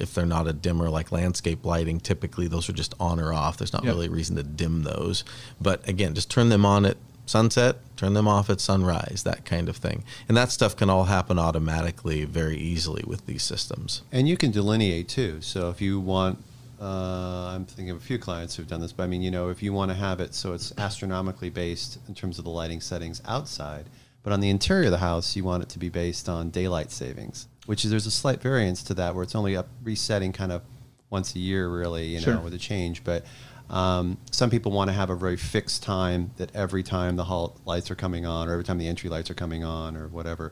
if 0.01 0.15
they're 0.15 0.27
not 0.27 0.47
a 0.47 0.53
dimmer 0.53 0.89
like 0.91 1.13
landscape 1.13 1.65
lighting, 1.65 2.01
typically 2.01 2.49
those 2.49 2.69
are 2.69 2.73
just 2.73 2.95
on 3.01 3.19
or 3.21 3.33
off. 3.33 3.57
There's 3.57 3.73
not 3.73 3.85
Yep. 3.85 3.95
really 3.95 4.07
a 4.07 4.11
reason 4.11 4.37
to 4.37 4.43
dim 4.43 4.83
those. 4.83 5.25
But 5.61 5.87
again, 5.89 6.15
just 6.15 6.31
turn 6.31 6.49
them 6.49 6.65
on 6.67 6.85
at 6.87 6.97
sunset, 7.27 7.77
turn 7.97 8.15
them 8.15 8.27
off 8.27 8.49
at 8.49 8.61
sunrise, 8.61 9.23
that 9.25 9.45
kind 9.45 9.69
of 9.69 9.77
thing. 9.77 10.03
And 10.29 10.37
that 10.37 10.51
stuff 10.51 10.75
can 10.77 10.89
all 10.89 11.05
happen 11.05 11.39
automatically 11.39 12.25
very 12.25 12.57
easily 12.57 13.05
with 13.07 13.27
these 13.27 13.43
systems. 13.43 14.03
And 14.11 14.29
you 14.29 14.37
can 14.37 14.51
delineate 14.51 15.09
too. 15.09 15.41
So 15.43 15.69
if 15.69 15.81
you 15.83 16.01
want, 16.01 16.39
uh, 16.81 17.53
I'm 17.55 17.67
thinking 17.67 17.91
of 17.91 17.97
a 17.99 18.01
few 18.01 18.19
clients 18.19 18.57
who've 18.57 18.67
done 18.69 18.81
this, 18.81 18.93
but 18.93 19.03
I 19.03 19.07
mean, 19.09 19.21
you 19.23 19.31
know, 19.31 19.49
if 19.51 19.63
you 19.63 19.73
want 19.73 19.91
to 19.91 19.97
have 19.97 20.21
it 20.21 20.35
so 20.35 20.53
it's 20.53 20.73
astronomically 20.79 21.51
based 21.51 21.99
in 22.09 22.15
terms 22.15 22.39
of 22.39 22.45
the 22.45 22.51
lighting 22.51 22.81
settings 22.81 23.21
outside, 23.27 23.87
but 24.23 24.33
on 24.33 24.41
the 24.41 24.49
interior 24.51 24.87
of 24.87 24.93
the 24.93 24.99
house, 24.99 25.37
you 25.37 25.45
want 25.45 25.63
it 25.63 25.69
to 25.71 25.79
be 25.79 25.89
based 25.89 26.29
on 26.29 26.51
daylight 26.51 26.91
savings, 26.93 27.47
which 27.69 27.85
is 27.85 27.91
there's 27.91 28.07
a 28.07 28.11
slight 28.11 28.41
variance 28.41 28.83
to 28.83 28.95
that 28.95 29.15
where 29.15 29.23
it's 29.23 29.35
only 29.35 29.55
up 29.55 29.69
resetting 29.83 30.33
kind 30.33 30.51
of 30.53 30.63
once 31.11 31.35
a 31.35 31.39
year, 31.39 31.69
really, 31.69 32.07
you 32.07 32.19
Sure. 32.19 32.37
know, 32.37 32.41
with 32.41 32.55
a 32.55 32.59
change. 32.59 33.05
But 33.05 33.27
um, 33.69 34.17
some 34.31 34.49
people 34.49 34.73
want 34.73 34.89
to 34.89 34.95
have 34.95 35.11
a 35.11 35.15
very 35.15 35.37
fixed 35.37 35.83
time 35.83 36.31
that 36.39 36.51
every 36.57 36.83
time 36.83 37.17
the 37.17 37.25
halt 37.25 37.61
lights 37.67 37.91
are 37.91 37.95
coming 37.95 38.25
on, 38.25 38.49
or 38.49 38.53
every 38.53 38.65
time 38.65 38.79
the 38.79 38.89
entry 38.89 39.11
lights 39.11 39.31
are 39.31 39.35
coming 39.35 39.65
on, 39.65 39.99
or 39.99 40.09
whatever. 40.09 40.51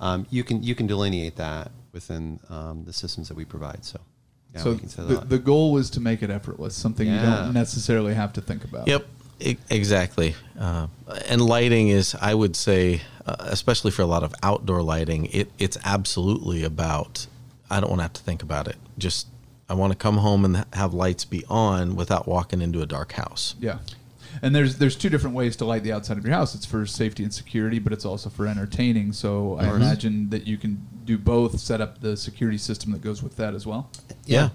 Um, 0.00 0.26
you 0.30 0.42
can 0.42 0.62
you 0.62 0.74
can 0.74 0.86
delineate 0.86 1.36
that 1.36 1.70
within 1.92 2.40
um, 2.48 2.84
the 2.86 2.94
systems 2.94 3.28
that 3.28 3.34
we 3.36 3.44
provide. 3.44 3.84
So, 3.84 4.00
yeah, 4.54 4.60
so 4.62 4.72
we 4.72 4.78
can 4.78 4.88
set 4.88 5.06
the, 5.06 5.16
the 5.16 5.38
goal 5.38 5.70
was 5.70 5.90
to 5.90 6.00
make 6.00 6.22
it 6.22 6.30
effortless, 6.30 6.74
something 6.74 7.06
you 7.06 7.20
don't 7.20 7.52
necessarily 7.52 8.14
have 8.14 8.32
to 8.32 8.40
think 8.40 8.64
about. 8.64 8.88
Yep, 8.88 9.04
exactly. 9.40 10.34
Uh, 10.58 10.86
and 11.28 11.40
lighting 11.40 11.88
is, 11.88 12.14
I 12.20 12.34
would 12.34 12.56
say, 12.56 13.02
uh, 13.26 13.36
especially 13.40 13.90
for 13.90 14.02
a 14.02 14.06
lot 14.06 14.22
of 14.22 14.34
outdoor 14.42 14.82
lighting, 14.82 15.26
it, 15.26 15.50
it's 15.58 15.78
absolutely 15.84 16.64
about. 16.64 17.26
I 17.70 17.80
don't 17.80 17.88
want 17.88 18.00
to 18.00 18.04
have 18.04 18.12
to 18.14 18.22
think 18.22 18.42
about 18.42 18.68
it. 18.68 18.76
Just 18.98 19.26
I 19.68 19.74
want 19.74 19.92
to 19.92 19.98
come 19.98 20.18
home 20.18 20.44
and 20.44 20.64
have 20.74 20.92
lights 20.94 21.24
be 21.24 21.44
on 21.48 21.96
without 21.96 22.28
walking 22.28 22.60
into 22.60 22.82
a 22.82 22.86
dark 22.86 23.12
house. 23.12 23.54
Yeah. 23.58 23.78
And 24.42 24.54
there's 24.54 24.78
there's 24.78 24.96
two 24.96 25.08
different 25.08 25.36
ways 25.36 25.56
to 25.56 25.64
light 25.64 25.84
the 25.84 25.92
outside 25.92 26.18
of 26.18 26.24
your 26.24 26.34
house. 26.34 26.54
It's 26.54 26.66
for 26.66 26.86
safety 26.86 27.22
and 27.22 27.32
security, 27.32 27.78
but 27.78 27.92
it's 27.92 28.04
also 28.04 28.28
for 28.28 28.46
entertaining. 28.46 29.12
So 29.12 29.56
I 29.58 29.74
imagine 29.74 30.28
that 30.30 30.46
you 30.46 30.56
can 30.56 30.86
do 31.04 31.16
both. 31.16 31.58
Set 31.60 31.80
up 31.80 32.00
the 32.00 32.16
security 32.16 32.58
system 32.58 32.92
that 32.92 33.00
goes 33.00 33.22
with 33.22 33.36
that 33.36 33.54
as 33.54 33.64
well. 33.66 33.90
Yeah. 34.26 34.50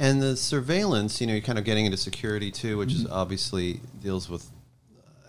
And 0.00 0.22
the 0.22 0.34
surveillance, 0.34 1.20
you 1.20 1.26
know, 1.26 1.34
you're 1.34 1.42
kind 1.42 1.58
of 1.58 1.64
getting 1.66 1.84
into 1.84 1.98
security 1.98 2.50
too, 2.50 2.78
which 2.78 2.88
Mm-hmm. 2.88 3.06
is 3.06 3.12
obviously 3.12 3.80
deals 4.02 4.30
with 4.30 4.50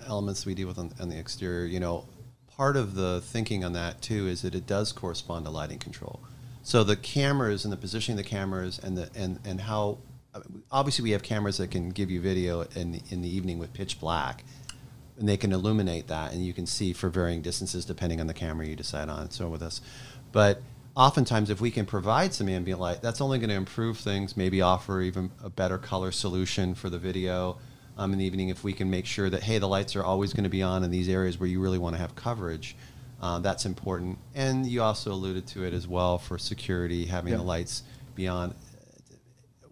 elements 0.07 0.45
we 0.45 0.55
deal 0.55 0.69
with 0.69 0.79
on, 0.79 0.91
on 0.99 1.09
the 1.09 1.19
exterior. 1.19 1.65
You 1.65 1.81
know, 1.81 2.05
part 2.47 2.77
of 2.77 2.95
the 2.95 3.19
thinking 3.19 3.65
on 3.65 3.73
that 3.73 4.01
too 4.01 4.27
is 4.27 4.41
that 4.43 4.55
it 4.55 4.65
does 4.65 4.93
correspond 4.93 5.43
to 5.45 5.51
lighting 5.51 5.77
control. 5.77 6.21
So 6.63 6.85
the 6.85 6.95
cameras 6.95 7.65
and 7.65 7.71
the 7.73 7.77
positioning 7.77 8.17
of 8.17 8.23
the 8.23 8.29
cameras 8.29 8.79
and 8.79 8.97
the 8.97 9.09
and, 9.13 9.39
and 9.43 9.59
how 9.59 9.97
obviously 10.71 11.03
we 11.03 11.11
have 11.11 11.21
cameras 11.21 11.57
that 11.57 11.69
can 11.69 11.89
give 11.89 12.09
you 12.09 12.21
video 12.21 12.61
in 12.73 12.93
the, 12.93 13.01
in 13.09 13.21
the 13.21 13.35
evening 13.35 13.59
with 13.59 13.73
pitch 13.73 13.99
black, 13.99 14.45
and 15.19 15.27
they 15.27 15.35
can 15.35 15.51
illuminate 15.51 16.07
that, 16.07 16.31
and 16.31 16.45
you 16.45 16.53
can 16.53 16.65
see 16.65 16.93
for 16.93 17.09
varying 17.09 17.41
distances 17.41 17.83
depending 17.83 18.21
on 18.21 18.27
the 18.27 18.33
camera 18.33 18.65
you 18.65 18.77
decide 18.77 19.09
on. 19.09 19.31
So 19.31 19.49
with 19.49 19.61
us, 19.61 19.81
but 20.31 20.61
oftentimes 20.95 21.49
if 21.49 21.61
we 21.61 21.71
can 21.71 21.85
provide 21.85 22.33
some 22.33 22.49
ambient 22.49 22.79
light, 22.79 23.01
that's 23.01 23.21
only 23.21 23.39
going 23.39 23.49
to 23.49 23.55
improve 23.55 23.97
things. 23.97 24.35
Maybe 24.35 24.61
offer 24.61 25.01
even 25.01 25.31
a 25.43 25.49
better 25.49 25.77
color 25.77 26.11
solution 26.11 26.75
for 26.75 26.89
the 26.89 26.99
video. 26.99 27.57
Um, 27.97 28.13
in 28.13 28.19
the 28.19 28.25
evening, 28.25 28.49
if 28.49 28.63
we 28.63 28.73
can 28.73 28.89
make 28.89 29.05
sure 29.05 29.29
that 29.29 29.43
hey, 29.43 29.57
the 29.57 29.67
lights 29.67 29.95
are 29.95 30.03
always 30.03 30.33
going 30.33 30.45
to 30.45 30.49
be 30.49 30.61
on 30.63 30.83
in 30.83 30.91
these 30.91 31.09
areas 31.09 31.39
where 31.39 31.47
you 31.49 31.59
really 31.61 31.77
want 31.77 31.95
to 31.95 32.01
have 32.01 32.15
coverage, 32.15 32.75
uh, 33.21 33.39
that's 33.39 33.65
important. 33.65 34.17
And 34.33 34.65
you 34.65 34.81
also 34.81 35.11
alluded 35.11 35.45
to 35.47 35.63
it 35.65 35.73
as 35.73 35.87
well 35.87 36.17
for 36.17 36.37
security, 36.37 37.05
having 37.05 37.31
Yeah. 37.31 37.37
the 37.37 37.43
lights 37.43 37.83
beyond 38.15 38.55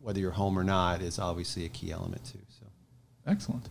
whether 0.02 0.20
you're 0.20 0.32
home 0.32 0.58
or 0.58 0.64
not 0.64 1.02
is 1.02 1.20
obviously 1.20 1.66
a 1.66 1.70
key 1.70 1.92
element 1.92 2.24
too. 2.26 2.40
So 2.60 2.66
Excellent. 3.28 3.70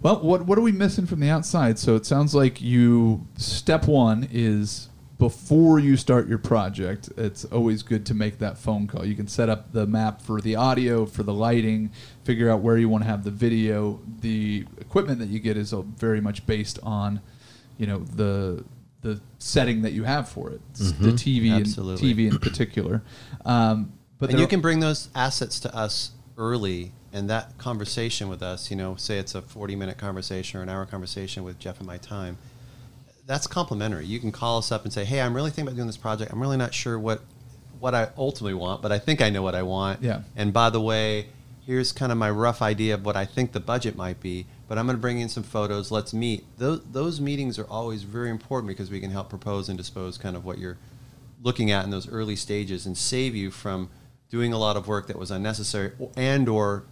Well, 0.00 0.20
what 0.20 0.46
what 0.46 0.58
are 0.58 0.62
we 0.62 0.72
missing 0.72 1.06
from 1.06 1.20
the 1.20 1.28
outside? 1.30 1.78
So 1.78 1.94
it 1.96 2.04
sounds 2.06 2.34
like 2.34 2.60
you 2.60 3.26
step 3.36 3.86
one 3.86 4.28
is 4.32 4.88
before 5.22 5.78
you 5.78 5.96
start 5.96 6.26
your 6.26 6.36
project. 6.36 7.08
It's 7.16 7.44
always 7.44 7.84
good 7.84 8.04
to 8.06 8.14
make 8.14 8.40
that 8.40 8.58
phone 8.58 8.88
call. 8.88 9.06
You 9.06 9.14
can 9.14 9.28
set 9.28 9.48
up 9.48 9.72
the 9.72 9.86
map 9.86 10.20
for 10.20 10.40
the 10.40 10.56
audio, 10.56 11.06
for 11.06 11.22
the 11.22 11.32
lighting, 11.32 11.92
figure 12.24 12.50
out 12.50 12.58
where 12.58 12.76
you 12.76 12.88
want 12.88 13.04
to 13.04 13.08
have 13.08 13.22
the 13.22 13.30
video. 13.30 14.00
The 14.18 14.66
equipment 14.80 15.20
that 15.20 15.28
you 15.28 15.38
get 15.38 15.56
is 15.56 15.72
very 15.96 16.20
much 16.20 16.44
based 16.44 16.80
on, 16.82 17.20
you 17.78 17.86
know, 17.86 18.00
the 18.00 18.64
the 19.02 19.20
setting 19.38 19.82
that 19.82 19.92
you 19.92 20.02
have 20.02 20.28
for 20.28 20.50
it. 20.50 20.60
It's 20.70 20.90
The 20.90 21.12
TV 21.12 21.52
and 21.52 21.66
Absolutely. 21.66 22.14
TV 22.14 22.28
in 22.28 22.38
particular. 22.40 23.04
Um, 23.44 23.92
but 24.18 24.30
and 24.30 24.40
you 24.40 24.48
can 24.48 24.60
bring 24.60 24.80
those 24.80 25.08
assets 25.14 25.60
to 25.60 25.72
us 25.72 26.10
early 26.36 26.94
and 27.12 27.30
that 27.30 27.58
conversation 27.58 28.28
with 28.28 28.42
us 28.42 28.70
you 28.70 28.76
know 28.76 28.96
say 28.96 29.18
it's 29.18 29.34
a 29.34 29.42
40 29.42 29.76
minute 29.76 29.98
conversation 29.98 30.58
or 30.58 30.62
an 30.62 30.70
hour 30.70 30.86
conversation 30.86 31.44
with 31.44 31.58
jeff 31.58 31.76
and 31.78 31.86
my 31.86 31.98
time 31.98 32.38
that's 33.32 33.46
complimentary. 33.46 34.04
You 34.04 34.20
can 34.20 34.30
call 34.30 34.58
us 34.58 34.70
up 34.70 34.84
and 34.84 34.92
say 34.92 35.04
hey 35.04 35.20
i'm 35.20 35.34
really 35.34 35.50
thinking 35.50 35.68
about 35.68 35.76
doing 35.76 35.86
this 35.86 35.96
project. 35.96 36.32
I'm 36.32 36.40
really 36.40 36.58
not 36.58 36.74
sure 36.74 36.98
what 36.98 37.22
what 37.80 37.94
i 37.94 38.10
ultimately 38.16 38.54
want 38.54 38.80
but 38.82 38.92
i 38.92 38.98
think 38.98 39.20
i 39.20 39.30
know 39.30 39.42
what 39.42 39.54
i 39.54 39.62
want. 39.62 40.02
Yeah. 40.02 40.22
and 40.36 40.52
by 40.52 40.70
the 40.70 40.80
way 40.80 41.28
here's 41.64 41.92
kind 41.92 42.12
of 42.12 42.18
my 42.18 42.30
rough 42.30 42.60
idea 42.60 42.94
of 42.94 43.04
what 43.04 43.16
i 43.16 43.24
think 43.24 43.52
the 43.52 43.60
budget 43.60 43.96
might 43.96 44.20
be 44.20 44.46
but 44.68 44.76
i'm 44.78 44.86
going 44.86 44.96
to 44.96 45.00
bring 45.00 45.18
in 45.18 45.28
some 45.28 45.42
photos. 45.42 45.90
Let's 45.90 46.12
meet. 46.14 46.44
Those, 46.58 46.82
those 46.92 47.20
meetings 47.20 47.58
are 47.58 47.66
always 47.66 48.02
very 48.02 48.30
important 48.30 48.68
because 48.68 48.90
we 48.90 49.00
can 49.00 49.10
help 49.10 49.28
propose 49.30 49.68
and 49.68 49.76
dispose 49.78 50.18
kind 50.18 50.36
of 50.36 50.44
what 50.44 50.58
you're 50.58 50.78
looking 51.42 51.70
at 51.70 51.84
in 51.84 51.90
those 51.90 52.08
early 52.08 52.36
stages 52.36 52.86
and 52.86 52.96
save 52.96 53.34
you 53.34 53.50
from 53.50 53.90
doing 54.30 54.52
a 54.52 54.58
lot 54.58 54.76
of 54.76 54.86
work 54.88 55.08
that 55.08 55.18
was 55.18 55.30
unnecessary 55.30 55.92
and 56.16 56.48
or 56.48 56.84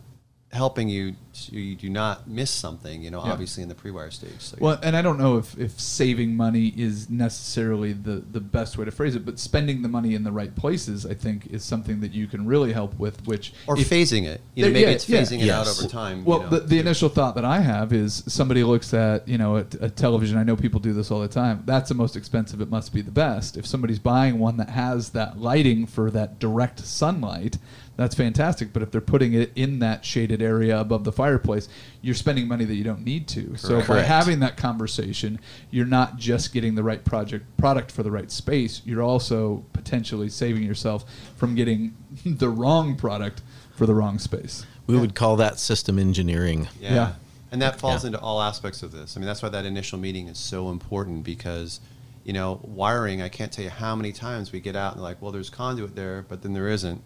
helping 0.52 0.88
you 0.88 1.14
so 1.32 1.52
you 1.52 1.76
do 1.76 1.88
not 1.88 2.26
miss 2.28 2.50
something 2.50 3.02
you 3.02 3.10
know 3.10 3.24
Yeah. 3.24 3.30
obviously 3.32 3.62
in 3.62 3.68
the 3.68 3.74
pre-wire 3.76 4.10
stage 4.10 4.40
so 4.40 4.56
Well, 4.60 4.80
and 4.82 4.96
I 4.96 5.02
don't 5.02 5.16
know 5.16 5.38
if, 5.38 5.56
if 5.56 5.78
saving 5.78 6.36
money 6.36 6.74
is 6.76 7.08
necessarily 7.08 7.92
the, 7.92 8.16
the 8.32 8.40
best 8.40 8.76
way 8.76 8.84
to 8.84 8.90
phrase 8.90 9.14
it, 9.14 9.24
but 9.24 9.38
spending 9.38 9.82
the 9.82 9.88
money 9.88 10.16
in 10.16 10.24
the 10.24 10.32
right 10.32 10.52
places, 10.56 11.06
I 11.06 11.14
think, 11.14 11.46
is 11.46 11.64
something 11.64 12.00
that 12.00 12.12
you 12.12 12.26
can 12.26 12.46
really 12.46 12.72
help 12.72 12.98
with. 12.98 13.24
Which 13.28 13.52
or 13.68 13.78
if- 13.78 13.88
phasing 13.88 14.26
it 14.26 14.40
you 14.56 14.64
know 14.64 14.72
maybe 14.72 14.80
yeah, 14.80 14.88
it's 14.88 15.08
yeah. 15.08 15.20
phasing 15.20 15.40
it 15.40 15.50
out 15.50 15.68
over 15.68 15.86
time 15.86 16.24
Well, 16.24 16.38
you 16.40 16.44
know. 16.44 16.50
the, 16.58 16.60
the 16.66 16.78
initial 16.80 17.08
thought 17.08 17.36
that 17.36 17.44
I 17.44 17.60
have 17.60 17.92
is 17.92 18.24
somebody 18.26 18.64
looks 18.64 18.92
at 18.92 19.28
you 19.28 19.38
know 19.38 19.58
a, 19.58 19.66
a 19.80 19.88
television. 19.88 20.36
I 20.36 20.42
know 20.42 20.56
people 20.56 20.80
do 20.80 20.92
this 20.92 21.12
all 21.12 21.20
the 21.20 21.28
time. 21.28 21.62
That's 21.64 21.88
the 21.90 21.94
most 21.94 22.16
expensive. 22.16 22.60
It 22.60 22.70
must 22.70 22.92
be 22.92 23.02
the 23.02 23.12
best. 23.12 23.56
If 23.56 23.66
somebody's 23.66 24.00
buying 24.00 24.40
one 24.40 24.56
that 24.56 24.70
has 24.70 25.10
that 25.10 25.38
lighting 25.38 25.86
for 25.86 26.10
that 26.10 26.40
direct 26.40 26.80
sunlight, 26.80 27.58
that's 28.00 28.14
fantastic. 28.14 28.72
But 28.72 28.80
if 28.82 28.90
they're 28.90 29.02
putting 29.02 29.34
it 29.34 29.52
in 29.54 29.80
that 29.80 30.06
shaded 30.06 30.40
area 30.40 30.80
above 30.80 31.04
the 31.04 31.12
fireplace, 31.12 31.68
you're 32.00 32.14
spending 32.14 32.48
money 32.48 32.64
that 32.64 32.74
you 32.74 32.82
don't 32.82 33.04
need 33.04 33.28
to. 33.28 33.58
So 33.58 33.82
by 33.86 34.00
having 34.00 34.40
that 34.40 34.56
conversation, 34.56 35.38
you're 35.70 35.84
not 35.84 36.16
just 36.16 36.54
getting 36.54 36.76
the 36.76 36.82
right 36.82 37.04
project 37.04 37.44
product 37.58 37.92
for 37.92 38.02
the 38.02 38.10
right 38.10 38.30
space. 38.30 38.80
You're 38.86 39.02
also 39.02 39.66
potentially 39.74 40.30
saving 40.30 40.62
yourself 40.62 41.04
from 41.36 41.54
getting 41.54 41.94
the 42.24 42.48
wrong 42.48 42.96
product 42.96 43.42
for 43.76 43.84
the 43.84 43.92
wrong 43.92 44.18
space. 44.18 44.64
We 44.86 44.96
would 44.96 45.14
call 45.14 45.36
that 45.36 45.58
system 45.58 45.98
engineering. 45.98 46.68
Yeah. 46.80 46.94
Yeah. 46.94 47.12
And 47.52 47.60
that 47.60 47.78
falls 47.78 48.02
Yeah. 48.04 48.08
into 48.08 48.20
all 48.20 48.40
aspects 48.40 48.82
of 48.82 48.92
this. 48.92 49.14
I 49.14 49.20
mean, 49.20 49.26
that's 49.26 49.42
why 49.42 49.50
that 49.50 49.66
initial 49.66 49.98
meeting 49.98 50.26
is 50.28 50.38
so 50.38 50.70
important 50.70 51.22
because, 51.22 51.80
you 52.24 52.32
know, 52.32 52.60
wiring, 52.62 53.20
I 53.20 53.28
can't 53.28 53.52
tell 53.52 53.64
you 53.64 53.70
how 53.70 53.94
many 53.94 54.12
times 54.12 54.52
we 54.52 54.60
get 54.60 54.74
out 54.74 54.94
and 54.94 55.02
like, 55.02 55.20
well, 55.20 55.32
there's 55.32 55.50
conduit 55.50 55.96
there, 55.96 56.24
but 56.26 56.40
then 56.40 56.54
there 56.54 56.68
isn't 56.68 57.02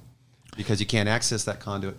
because 0.57 0.81
you 0.81 0.87
can't 0.87 1.09
access 1.09 1.45
that 1.45 1.61
conduit 1.61 1.97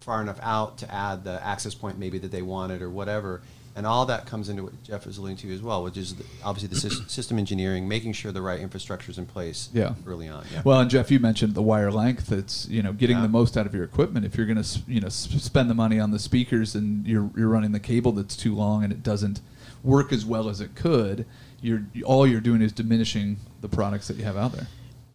far 0.00 0.22
enough 0.22 0.38
out 0.42 0.78
to 0.78 0.92
add 0.94 1.24
the 1.24 1.44
access 1.44 1.74
point 1.74 1.98
maybe 1.98 2.18
that 2.18 2.30
they 2.30 2.42
wanted 2.42 2.80
or 2.82 2.88
whatever. 2.90 3.42
And 3.76 3.86
all 3.86 4.06
that 4.06 4.26
comes 4.26 4.48
into 4.48 4.64
what 4.64 4.82
Jeff 4.82 5.06
is 5.06 5.18
alluding 5.18 5.36
to 5.38 5.54
as 5.54 5.62
well, 5.62 5.84
which 5.84 5.96
is 5.96 6.16
the, 6.16 6.24
obviously 6.42 6.68
the 6.68 6.88
sys- 6.96 7.08
system 7.10 7.38
engineering, 7.38 7.86
making 7.86 8.12
sure 8.12 8.32
the 8.32 8.42
right 8.42 8.58
infrastructure 8.58 9.10
is 9.12 9.18
in 9.18 9.26
place 9.26 9.68
Yeah. 9.72 9.94
early 10.04 10.28
on. 10.28 10.44
Yeah. 10.52 10.62
Well, 10.64 10.80
and 10.80 10.90
Jeff, 10.90 11.12
you 11.12 11.20
mentioned 11.20 11.54
the 11.54 11.62
wire 11.62 11.92
length. 11.92 12.32
It's 12.32 12.66
you 12.68 12.82
know 12.82 12.92
getting 12.92 13.16
Yeah. 13.18 13.22
the 13.22 13.28
most 13.28 13.56
out 13.56 13.66
of 13.66 13.74
your 13.74 13.84
equipment. 13.84 14.24
If 14.26 14.36
you're 14.36 14.46
going 14.46 14.60
to 14.60 14.80
you 14.88 15.00
know 15.00 15.08
spend 15.10 15.70
the 15.70 15.74
money 15.74 16.00
on 16.00 16.10
the 16.10 16.18
speakers 16.18 16.74
and 16.74 17.06
you're 17.06 17.30
you're 17.36 17.48
running 17.48 17.70
the 17.72 17.78
cable 17.80 18.10
that's 18.12 18.34
too 18.36 18.54
long 18.54 18.82
and 18.82 18.92
it 18.92 19.02
doesn't 19.04 19.40
work 19.84 20.12
as 20.12 20.24
well 20.26 20.48
as 20.48 20.60
it 20.60 20.74
could, 20.74 21.24
you're 21.60 21.84
all 22.04 22.26
you're 22.26 22.40
doing 22.40 22.62
is 22.62 22.72
diminishing 22.72 23.36
the 23.60 23.68
products 23.68 24.08
that 24.08 24.16
you 24.16 24.24
have 24.24 24.36
out 24.36 24.52
there. 24.52 24.66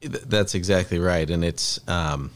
That's 0.02 0.56
exactly 0.56 1.00
right, 1.00 1.30
and 1.30 1.44
it's 1.44 1.82
um, 1.90 2.32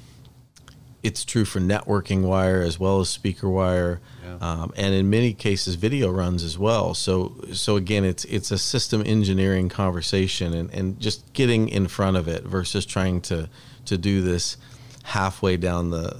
it's 1.08 1.24
true 1.26 1.46
for 1.46 1.60
networking 1.60 2.22
wire 2.24 2.62
as 2.62 2.80
well 2.80 3.00
as 3.00 3.10
speaker 3.10 3.50
wire, 3.50 4.00
Yeah. 4.24 4.38
um, 4.48 4.72
and 4.76 4.94
in 4.94 5.10
many 5.10 5.34
cases 5.34 5.76
video 5.76 6.12
runs 6.12 6.44
as 6.44 6.58
well. 6.58 6.94
So 6.94 7.14
so 7.54 7.76
again, 7.78 8.04
it's 8.12 8.26
it's 8.26 8.52
a 8.52 8.58
system 8.58 9.02
engineering 9.06 9.70
conversation, 9.70 10.54
and, 10.54 10.70
and 10.74 11.00
just 11.00 11.20
getting 11.34 11.70
in 11.70 11.88
front 11.88 12.18
of 12.18 12.28
it 12.28 12.44
versus 12.44 12.86
trying 12.86 13.22
to 13.22 13.50
to 13.86 13.98
do 13.98 14.22
this 14.22 14.58
halfway 15.04 15.56
down 15.58 15.90
the 15.92 16.12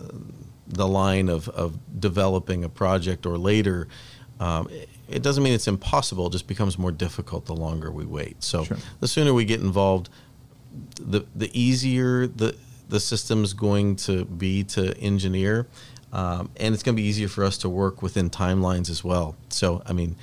the 0.68 0.88
line 0.88 1.30
of, 1.30 1.48
of 1.50 1.78
developing 2.00 2.64
a 2.64 2.70
project 2.70 3.26
or 3.26 3.38
later. 3.38 3.88
Um, 4.40 4.68
it, 4.70 4.90
it 5.10 5.22
doesn't 5.24 5.44
mean 5.44 5.54
it's 5.54 5.68
impossible; 5.68 6.28
it 6.28 6.32
just 6.34 6.48
becomes 6.48 6.78
more 6.78 6.92
difficult 6.92 7.46
the 7.46 7.56
longer 7.56 7.90
we 7.92 8.06
wait. 8.06 8.44
So 8.44 8.64
Sure. 8.64 8.78
the 9.00 9.08
sooner 9.08 9.34
we 9.34 9.46
get 9.46 9.60
involved, 9.62 10.10
the 11.02 11.22
the 11.36 11.50
easier 11.60 12.28
the 12.28 12.56
the 12.90 13.00
system's 13.00 13.54
going 13.54 13.96
to 13.98 14.26
be 14.26 14.64
to 14.66 14.98
engineer, 14.98 15.68
um, 16.14 16.50
and 16.58 16.74
it's 16.74 16.84
going 16.84 16.96
to 16.96 17.02
be 17.02 17.08
easier 17.08 17.28
for 17.28 17.44
us 17.44 17.58
to 17.60 17.70
work 17.70 18.02
within 18.02 18.30
timelines 18.30 18.90
as 18.90 19.04
well. 19.04 19.36
So, 19.50 19.82
I 19.86 19.94
mean, 19.94 20.16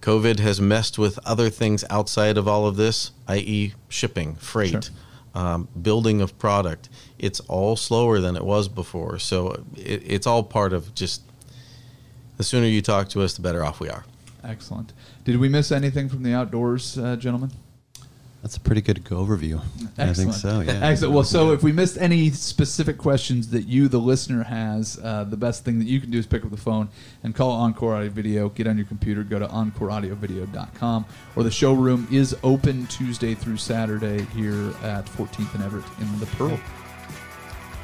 COVID 0.00 0.38
has 0.40 0.60
messed 0.60 0.98
with 0.98 1.18
other 1.24 1.50
things 1.50 1.84
outside 1.90 2.36
of 2.38 2.46
all 2.48 2.66
of 2.66 2.76
this, 2.76 3.12
i.e., 3.28 3.74
shipping, 3.88 4.36
freight, 4.36 4.84
Sure. 4.84 4.92
um, 5.34 5.68
building 5.80 6.20
of 6.20 6.38
product. 6.38 6.88
It's 7.18 7.40
all 7.40 7.76
slower 7.76 8.20
than 8.20 8.36
it 8.36 8.44
was 8.44 8.68
before. 8.68 9.18
So 9.18 9.64
it, 9.76 10.02
it's 10.06 10.26
all 10.26 10.42
part 10.44 10.72
of 10.72 10.94
just 10.94 11.22
the 12.36 12.44
sooner 12.44 12.66
you 12.66 12.80
talk 12.82 13.08
to 13.10 13.22
us, 13.22 13.34
the 13.34 13.42
better 13.42 13.64
off 13.64 13.80
we 13.80 13.88
are. 13.90 14.04
Excellent. 14.44 14.92
Did 15.24 15.36
we 15.38 15.48
miss 15.48 15.72
anything 15.72 16.08
from 16.08 16.22
the 16.22 16.32
outdoors, 16.32 16.96
uh, 16.96 17.16
gentlemen? 17.16 17.50
That's 18.42 18.56
a 18.56 18.60
pretty 18.60 18.82
good 18.82 19.04
overview. 19.06 19.60
I 19.98 20.12
think 20.12 20.32
so, 20.32 20.60
yeah. 20.60 20.78
Excellent. 20.82 21.12
Well, 21.12 21.24
so 21.24 21.52
if 21.52 21.64
we 21.64 21.72
missed 21.72 21.98
any 21.98 22.30
specific 22.30 22.96
questions 22.96 23.48
that 23.48 23.66
you, 23.66 23.88
the 23.88 23.98
listener, 23.98 24.44
has, 24.44 24.98
uh, 25.02 25.24
the 25.24 25.36
best 25.36 25.64
thing 25.64 25.80
that 25.80 25.86
you 25.86 26.00
can 26.00 26.10
do 26.10 26.18
is 26.18 26.26
pick 26.26 26.44
up 26.44 26.50
the 26.50 26.56
phone 26.56 26.88
and 27.24 27.34
call 27.34 27.50
Encore 27.50 27.96
Audio 27.96 28.10
Video. 28.10 28.48
Get 28.48 28.68
on 28.68 28.76
your 28.76 28.86
computer, 28.86 29.24
go 29.24 29.40
to 29.40 29.48
encoreaudiovideo.com, 29.48 31.04
or 31.34 31.42
the 31.42 31.50
showroom 31.50 32.06
is 32.12 32.36
open 32.44 32.86
Tuesday 32.86 33.34
through 33.34 33.56
Saturday 33.56 34.22
here 34.26 34.68
at 34.84 35.06
14th 35.06 35.54
and 35.54 35.64
Everett 35.64 35.84
in 36.00 36.20
the 36.20 36.26
Pearl. 36.26 36.58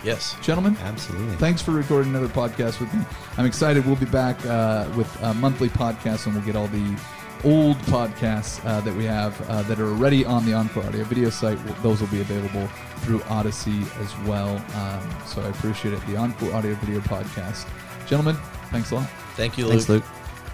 Yes. 0.04 0.36
Gentlemen, 0.42 0.76
Absolutely. 0.82 1.34
thanks 1.36 1.62
for 1.62 1.72
recording 1.72 2.10
another 2.10 2.28
podcast 2.28 2.78
with 2.78 2.92
me. 2.94 3.00
I'm 3.38 3.46
excited. 3.46 3.84
We'll 3.86 3.96
be 3.96 4.04
back 4.06 4.44
uh, 4.46 4.86
with 4.96 5.10
a 5.22 5.34
monthly 5.34 5.70
podcast, 5.70 6.26
and 6.26 6.34
we'll 6.34 6.44
get 6.44 6.54
all 6.56 6.68
the 6.68 6.96
old 7.44 7.76
podcasts 7.78 8.64
uh, 8.64 8.80
that 8.80 8.94
we 8.94 9.04
have 9.04 9.40
uh, 9.48 9.62
that 9.62 9.80
are 9.80 9.88
already 9.88 10.24
on 10.24 10.46
the 10.46 10.54
Encore 10.54 10.84
Audio 10.84 11.02
Video 11.04 11.30
site. 11.30 11.58
Those 11.82 12.00
will 12.00 12.08
be 12.08 12.20
available 12.20 12.66
through 12.98 13.20
Audacy 13.20 13.82
as 14.00 14.16
well. 14.26 14.56
Um, 14.76 15.10
so 15.26 15.40
I 15.42 15.48
appreciate 15.48 15.94
it. 15.94 16.06
The 16.06 16.16
Encore 16.16 16.52
Audio 16.54 16.74
Video 16.76 17.00
podcast. 17.00 17.66
Gentlemen, 18.06 18.36
thanks 18.70 18.90
a 18.90 18.96
lot. 18.96 19.08
Thank 19.36 19.56
you, 19.58 19.64
Luke. 19.64 19.72
Thanks, 19.72 19.88
Luke. 19.88 20.04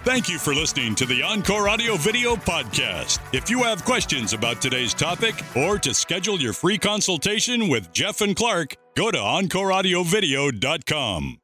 Thank 0.03 0.29
you 0.29 0.39
for 0.39 0.55
listening 0.55 0.95
to 0.95 1.05
the 1.05 1.21
Encore 1.21 1.69
Audio 1.69 1.95
Video 1.95 2.35
Podcast. 2.35 3.19
If 3.33 3.51
you 3.51 3.61
have 3.61 3.85
questions 3.85 4.33
about 4.33 4.59
today's 4.59 4.95
topic 4.95 5.35
or 5.55 5.77
to 5.77 5.93
schedule 5.93 6.39
your 6.39 6.53
free 6.53 6.79
consultation 6.79 7.67
with 7.67 7.93
Jeff 7.93 8.21
and 8.21 8.35
Clark, 8.35 8.75
go 8.95 9.11
to 9.11 9.19
EncoreAudioVideo.com. 9.19 11.40